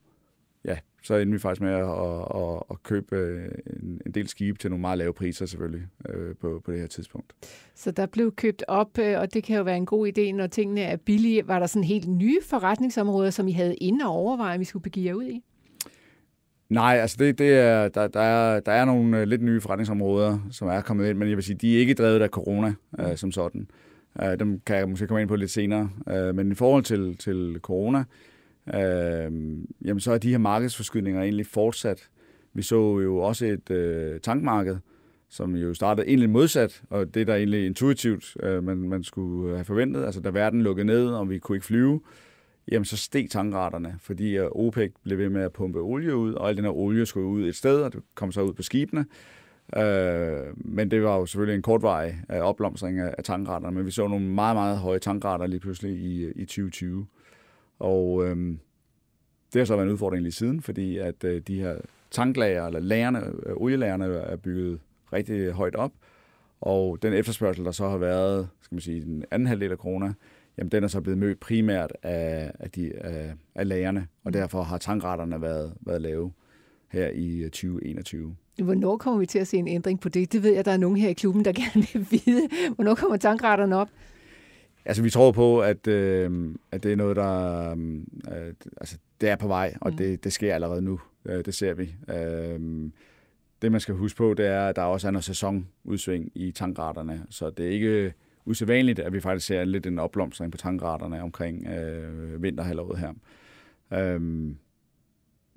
[0.65, 1.89] ja, så endte vi faktisk med at,
[2.35, 3.49] at, at købe øh,
[3.83, 6.87] en, en del skibe til nogle meget lave priser selvfølgelig øh, på, på det her
[6.87, 7.33] tidspunkt.
[7.75, 10.47] Så der blev købt op, øh, og det kan jo være en god idé, når
[10.47, 11.47] tingene er billige.
[11.47, 14.83] Var der sådan helt nye forretningsområder, som I havde inde og overveje, at vi skulle
[14.83, 15.43] begive jer ud i?
[16.73, 20.39] Nej, altså det, det er, der, der, er, der er nogle øh, lidt nye forretningsområder,
[20.51, 23.17] som er kommet ind, men jeg vil sige, de er ikke drevet af corona øh,
[23.17, 23.67] som sådan.
[24.23, 25.89] Øh, dem kan jeg måske komme ind på lidt senere.
[26.09, 28.03] Øh, men i forhold til, til corona,
[28.73, 29.31] øh,
[29.85, 32.09] jamen så er de her markedsforskydninger egentlig fortsat.
[32.53, 34.77] Vi så jo også et øh, tankmarked,
[35.29, 39.65] som jo startede egentlig modsat, og det der egentlig intuitivt øh, man, man skulle have
[39.65, 40.05] forventet.
[40.05, 42.01] Altså da verden lukkede ned, og vi kunne ikke flyve,
[42.71, 46.49] jamen så steg tankraterne, fordi øh, OPEC blev ved med at pumpe olie ud, og
[46.49, 49.05] al den her olie skulle ud et sted, og det kom så ud på skibene.
[49.77, 53.91] Øh, men det var jo selvfølgelig en kortvarig øh, opblomstring af, af tankraterne, men vi
[53.91, 57.07] så nogle meget, meget høje tankrater lige pludselig i, øh, i 2020.
[57.79, 58.35] Og øh,
[59.53, 61.75] det har så været en udfordring lige siden, fordi at øh, de her
[62.11, 64.79] tanklager, eller lagerne, øh, olielagerne er bygget
[65.13, 65.91] rigtig højt op,
[66.61, 70.13] og den efterspørgsel, der så har været, skal man sige, den anden halvdel af corona,
[70.57, 74.33] jamen den er så blevet mødt primært af, af, de, af, af lagerne, og mm.
[74.33, 76.31] derfor har tankraterne været, været lave
[76.87, 78.35] her i 2021.
[78.63, 80.33] Hvornår kommer vi til at se en ændring på det?
[80.33, 82.49] Det ved jeg, der er nogen her i klubben, der gerne vil vide.
[82.75, 83.89] Hvornår kommer tankraterne op?
[84.85, 87.69] Altså, vi tror på, at, øh, at det er noget, der
[88.31, 89.97] øh, altså, det er på vej, og mm.
[89.97, 90.99] det, det sker allerede nu.
[91.25, 91.95] Øh, det ser vi.
[92.09, 92.89] Øh,
[93.61, 97.25] det, man skal huske på, det er, at der også er noget sæsonudsving i tankraterne,
[97.29, 98.13] så det er ikke
[98.45, 103.13] usædvanligt, at vi faktisk ser lidt en opblomstring på tankraterne omkring øh, vinterhalvåret her.
[103.93, 104.57] Øhm,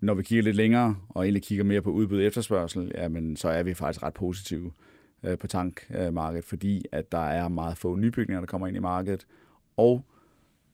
[0.00, 3.48] når vi kigger lidt længere, og egentlig kigger mere på udbud og efterspørgsel, jamen, så
[3.48, 4.72] er vi faktisk ret positive
[5.22, 9.26] øh, på tankmarkedet, fordi at der er meget få nybygninger, der kommer ind i markedet,
[9.76, 10.04] og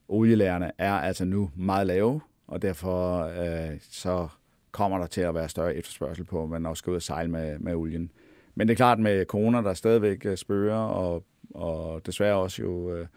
[0.07, 4.27] olielærerne er altså nu meget lave, og derfor øh, så
[4.71, 7.31] kommer der til at være større efterspørgsel på, at man også skal ud og sejle
[7.31, 8.11] med, med olien.
[8.55, 11.23] Men det er klart med corona, der stadigvæk øh, spørger, og
[11.53, 13.07] og desværre også jo øh,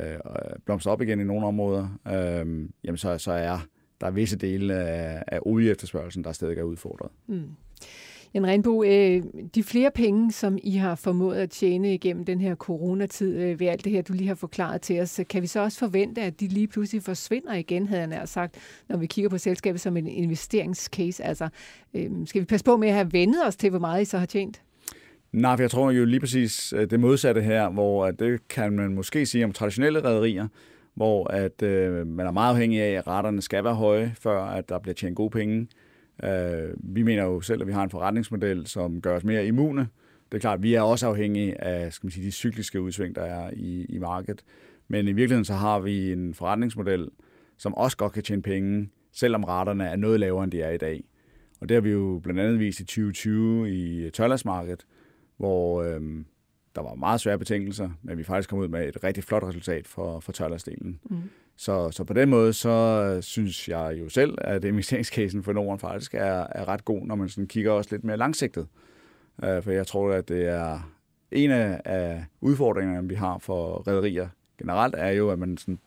[0.00, 3.58] øh, op igen i nogle områder, øh, jamen så, så er
[4.00, 7.10] der er visse dele af, af olieefterspørgelsen, der stadig er udfordret.
[7.26, 7.48] Mm.
[8.34, 9.22] Jan Renbo, øh,
[9.54, 13.66] de flere penge, som I har formået at tjene igennem den her coronatid øh, ved
[13.66, 16.40] alt det her, du lige har forklaret til os, kan vi så også forvente, at
[16.40, 18.56] de lige pludselig forsvinder igen, havde jeg nær sagt,
[18.88, 21.24] når vi kigger på selskabet som en investeringscase?
[21.24, 21.48] Altså,
[21.94, 24.18] øh, skal vi passe på med at have vendet os til, hvor meget I så
[24.18, 24.62] har tjent?
[25.32, 28.72] Nej, for jeg tror jo lige præcis øh, det modsatte her, hvor at det kan
[28.72, 30.48] man måske sige om traditionelle rædderier,
[30.94, 34.68] hvor at øh, man er meget afhængig af, at retterne skal være høje, før at
[34.68, 35.68] der bliver tjent gode penge.
[36.24, 39.88] Øh, vi mener jo selv, at vi har en forretningsmodel, som gør os mere immune.
[40.32, 43.14] Det er klart, at vi er også afhængige af skal man sige, de cykliske udsving,
[43.16, 44.42] der er i, i markedet.
[44.88, 47.08] Men i virkeligheden så har vi en forretningsmodel,
[47.58, 50.78] som også godt kan tjene penge, selvom retterne er noget lavere, end de er i
[50.78, 51.04] dag.
[51.60, 54.86] Og det har vi jo blandt andet vist i 2020 i tørlandsmarkedet,
[55.42, 56.00] hvor øh,
[56.74, 59.86] der var meget svære betingelser, men vi faktisk kom ud med et rigtig flot resultat
[59.86, 61.00] for, for tørlandsdelen.
[61.10, 61.16] Mm.
[61.56, 66.14] Så, så på den måde, så synes jeg jo selv, at investeringscasen for Norden faktisk
[66.14, 68.66] er, er ret god, når man sådan kigger også lidt mere langsigtet.
[69.38, 70.92] Uh, for jeg tror, at det er
[71.32, 74.28] en af, udfordringerne, vi har for rædderier
[74.58, 75.78] generelt, er jo, at man sådan,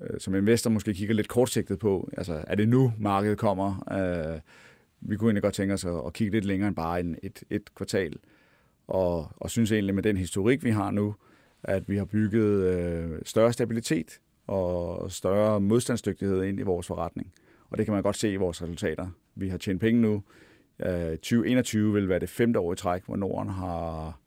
[0.00, 3.68] uh, som investor måske kigger lidt kortsigtet på, altså er det nu, markedet kommer?
[3.90, 4.40] Uh,
[5.00, 7.42] vi kunne egentlig godt tænke os at, at kigge lidt længere end bare en, et,
[7.50, 8.16] et kvartal
[8.88, 11.14] og, og synes egentlig med den historik, vi har nu,
[11.62, 17.32] at vi har bygget øh, større stabilitet og større modstandsdygtighed ind i vores forretning.
[17.70, 19.08] Og det kan man godt se i vores resultater.
[19.34, 20.22] Vi har tjent penge nu.
[20.86, 24.18] Øh, 2021 vil være det femte år i træk, hvor Norden har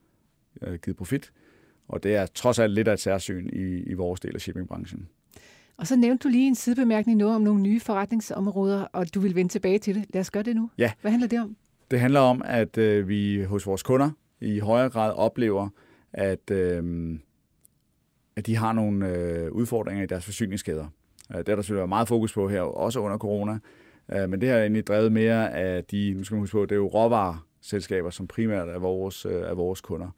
[0.62, 1.32] øh, givet profit.
[1.88, 5.08] Og det er trods alt lidt af et særsyn i, i vores del af shippingbranchen.
[5.78, 9.36] Og så nævnte du lige en sidebemærkning nu om nogle nye forretningsområder, og du vil
[9.36, 10.06] vende tilbage til det.
[10.14, 10.70] Lad os gøre det nu.
[10.78, 10.92] Ja.
[11.02, 11.56] Hvad handler det om?
[11.92, 14.12] Det handler om, at øh, vi hos vores kunder
[14.42, 15.70] i højere grad oplever,
[16.14, 17.20] at, øh,
[18.36, 20.88] at de har nogle øh, udfordringer i deres forsyningskæder.
[21.32, 23.60] Øh, det er der selvfølgelig meget fokus på her, også under corona.
[24.14, 26.72] Øh, men det har egentlig drevet mere af de, nu skal man huske på, det
[26.72, 30.10] er jo råvareselskaber, som primært er vores, øh, er vores kunder.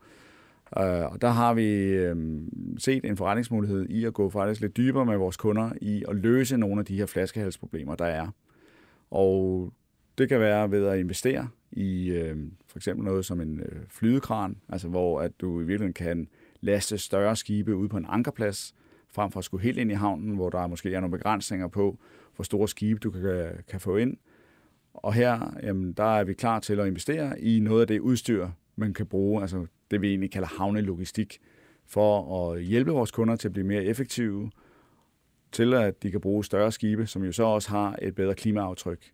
[0.71, 1.97] Og der har vi
[2.77, 6.57] set en forretningsmulighed i at gå faktisk lidt dybere med vores kunder i at løse
[6.57, 8.27] nogle af de her flaskehalsproblemer, der er.
[9.11, 9.71] Og
[10.17, 11.47] det kan være ved at investere
[11.77, 15.93] i øh, for eksempel noget som en øh, flydekran, altså hvor at du i virkeligheden
[15.93, 16.27] kan
[16.61, 18.75] laste større skibe ud på en ankerplads,
[19.11, 21.99] frem for at skulle helt ind i havnen, hvor der måske er nogle begrænsninger på,
[22.35, 24.17] hvor store skibe du kan, kan få ind.
[24.93, 28.49] Og her, jamen, der er vi klar til at investere i noget af det udstyr,
[28.75, 31.39] man kan bruge, altså det vi egentlig kalder havnelogistik,
[31.85, 34.51] for at hjælpe vores kunder til at blive mere effektive,
[35.51, 39.11] til at de kan bruge større skibe, som jo så også har et bedre klimaaftryk.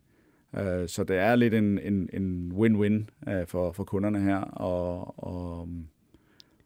[0.56, 5.18] Øh, så det er lidt en, en, en win-win øh, for, for kunderne her, og,
[5.24, 5.68] og,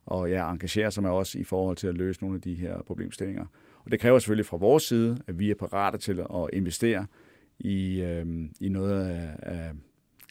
[0.07, 2.83] og ja, engagerer sig med os i forhold til at løse nogle af de her
[2.83, 3.47] problemstillinger.
[3.85, 7.07] Og det kræver selvfølgelig fra vores side, at vi er parate til at investere
[7.59, 8.27] i, øh,
[8.61, 9.73] i noget af, af,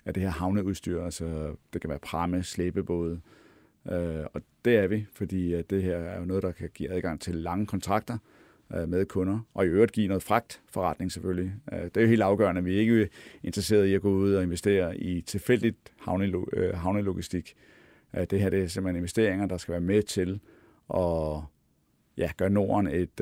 [0.05, 1.03] af det her havneudstyr.
[1.03, 3.21] Altså, det kan være pramme, slæbebåde.
[3.91, 6.91] Øh, og det er vi, fordi at det her er jo noget, der kan give
[6.91, 8.19] adgang til lange kontrakter øh,
[8.75, 11.53] Øh, med kunder, og i øvrigt give noget fragtforretning selvfølgelig.
[11.73, 13.09] Øh, det er jo helt afgørende, vi er ikke
[13.43, 15.93] interesseret i at gå ud og investere i tilfældigt
[16.53, 17.55] øh, havnelogistik.
[18.29, 20.39] Det her det er simpelthen investeringer, der skal være med til
[20.93, 21.41] at
[22.17, 23.21] ja, gøre Norden et,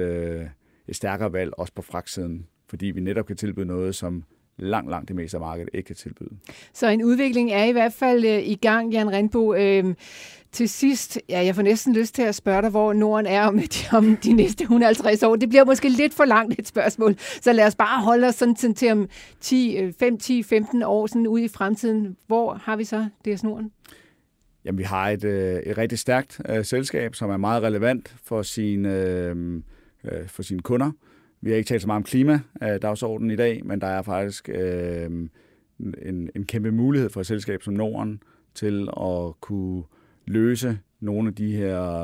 [0.88, 4.24] et stærkere valg, også på fragtsiden, fordi vi netop kan tilbyde noget, som
[4.62, 6.30] langt, langt det meste af markedet ikke kan tilbyde.
[6.74, 9.54] Så en udvikling er i hvert fald øh, i gang, Jan Rindbo.
[9.54, 9.96] Øh,
[10.52, 13.60] til sidst, ja, jeg får næsten lyst til at spørge dig, hvor Norden er om
[13.60, 15.36] de, om de næste 150 år.
[15.36, 18.56] Det bliver måske lidt for langt et spørgsmål, så lad os bare holde os sådan
[18.56, 19.10] til, til om
[19.42, 22.18] 10, 5, 10, 15 år sådan ude i fremtiden.
[22.28, 23.72] Hvor har vi så DS Norden?
[24.66, 28.42] Jamen, vi har et, øh, et rigtig stærkt uh, selskab, som er meget relevant for
[28.42, 29.62] sine,
[30.04, 30.92] uh, for sine kunder.
[31.42, 34.50] Vi har ikke talt så meget om klimadagsordenen øh, i dag, men der er faktisk
[34.50, 35.30] øh,
[35.80, 38.24] en, en kæmpe mulighed for et selskab som Norden
[38.54, 39.84] til at kunne
[40.26, 42.04] løse nogle af de her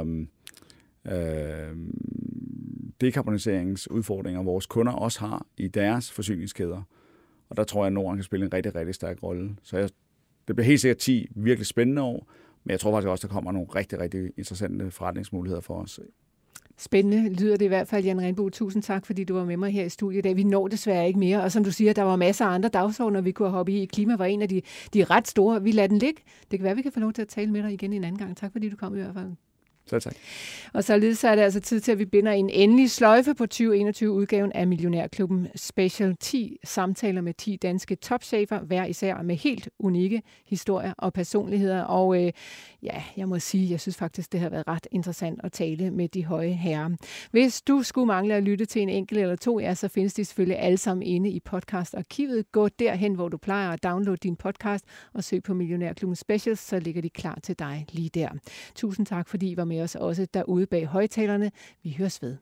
[1.06, 1.78] øh,
[3.02, 6.82] dekarboniseringsudfordringer, vores kunder også har i deres forsyningskæder.
[7.50, 9.56] Og der tror jeg, at Norden kan spille en rigtig, rigtig stærk rolle.
[9.64, 9.90] Så jeg,
[10.48, 12.32] det bliver helt sikkert 10 virkelig spændende år,
[12.64, 16.00] men jeg tror faktisk også, der kommer nogle rigtig, rigtig interessante forretningsmuligheder for os.
[16.80, 18.50] Spændende lyder det i hvert fald, Jan Renbo.
[18.50, 20.36] Tusind tak, fordi du var med mig her i studiet i dag.
[20.36, 23.22] Vi når desværre ikke mere, og som du siger, der var masser af andre dagsordner,
[23.22, 23.86] vi kunne hoppe i.
[23.86, 24.62] Klima var en af de,
[24.94, 25.64] de ret store.
[25.64, 26.22] Vi lader den ligge.
[26.52, 28.20] Det kan være, vi kan få lov til at tale med dig igen en anden
[28.20, 28.38] gang.
[28.38, 29.32] Tak fordi du kom i hvert fald.
[29.88, 30.16] Så tak.
[30.74, 34.52] Og således er det altså tid til, at vi binder en endelig sløjfe på 2021-udgaven
[34.52, 40.94] af Millionærklubben Special 10 samtaler med 10 danske topchefer, hver især med helt unikke historier
[40.98, 41.82] og personligheder.
[41.82, 42.32] Og øh,
[42.84, 46.10] ja, jeg må sige, jeg synes faktisk, det har været ret interessant at tale med
[46.10, 46.90] de høje herrer.
[47.32, 50.26] Hvis du skulle mangle at lytte til en enkelt eller to, ja, så findes de
[50.26, 52.52] selvfølgelig alle sammen inde i podcastarkivet.
[52.52, 56.80] Gå derhen, hvor du plejer at downloade din podcast og søg på Millionærklubben Specials, så
[56.80, 58.30] ligger de klar til dig lige der.
[58.76, 61.52] Tusind tak, fordi I var med os også derude bag højtalerne.
[61.84, 62.38] Vi høres ved.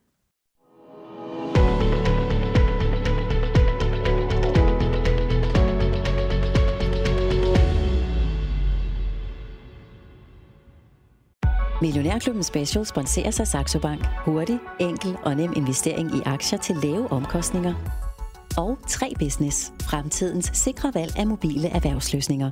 [11.81, 14.05] Millionærklubben Special sponserer sig Saxo Bank.
[14.25, 17.73] Hurtig, enkel og nem investering i aktier til lave omkostninger.
[18.57, 19.73] Og 3 Business.
[19.81, 22.51] Fremtidens sikre valg af mobile erhvervsløsninger.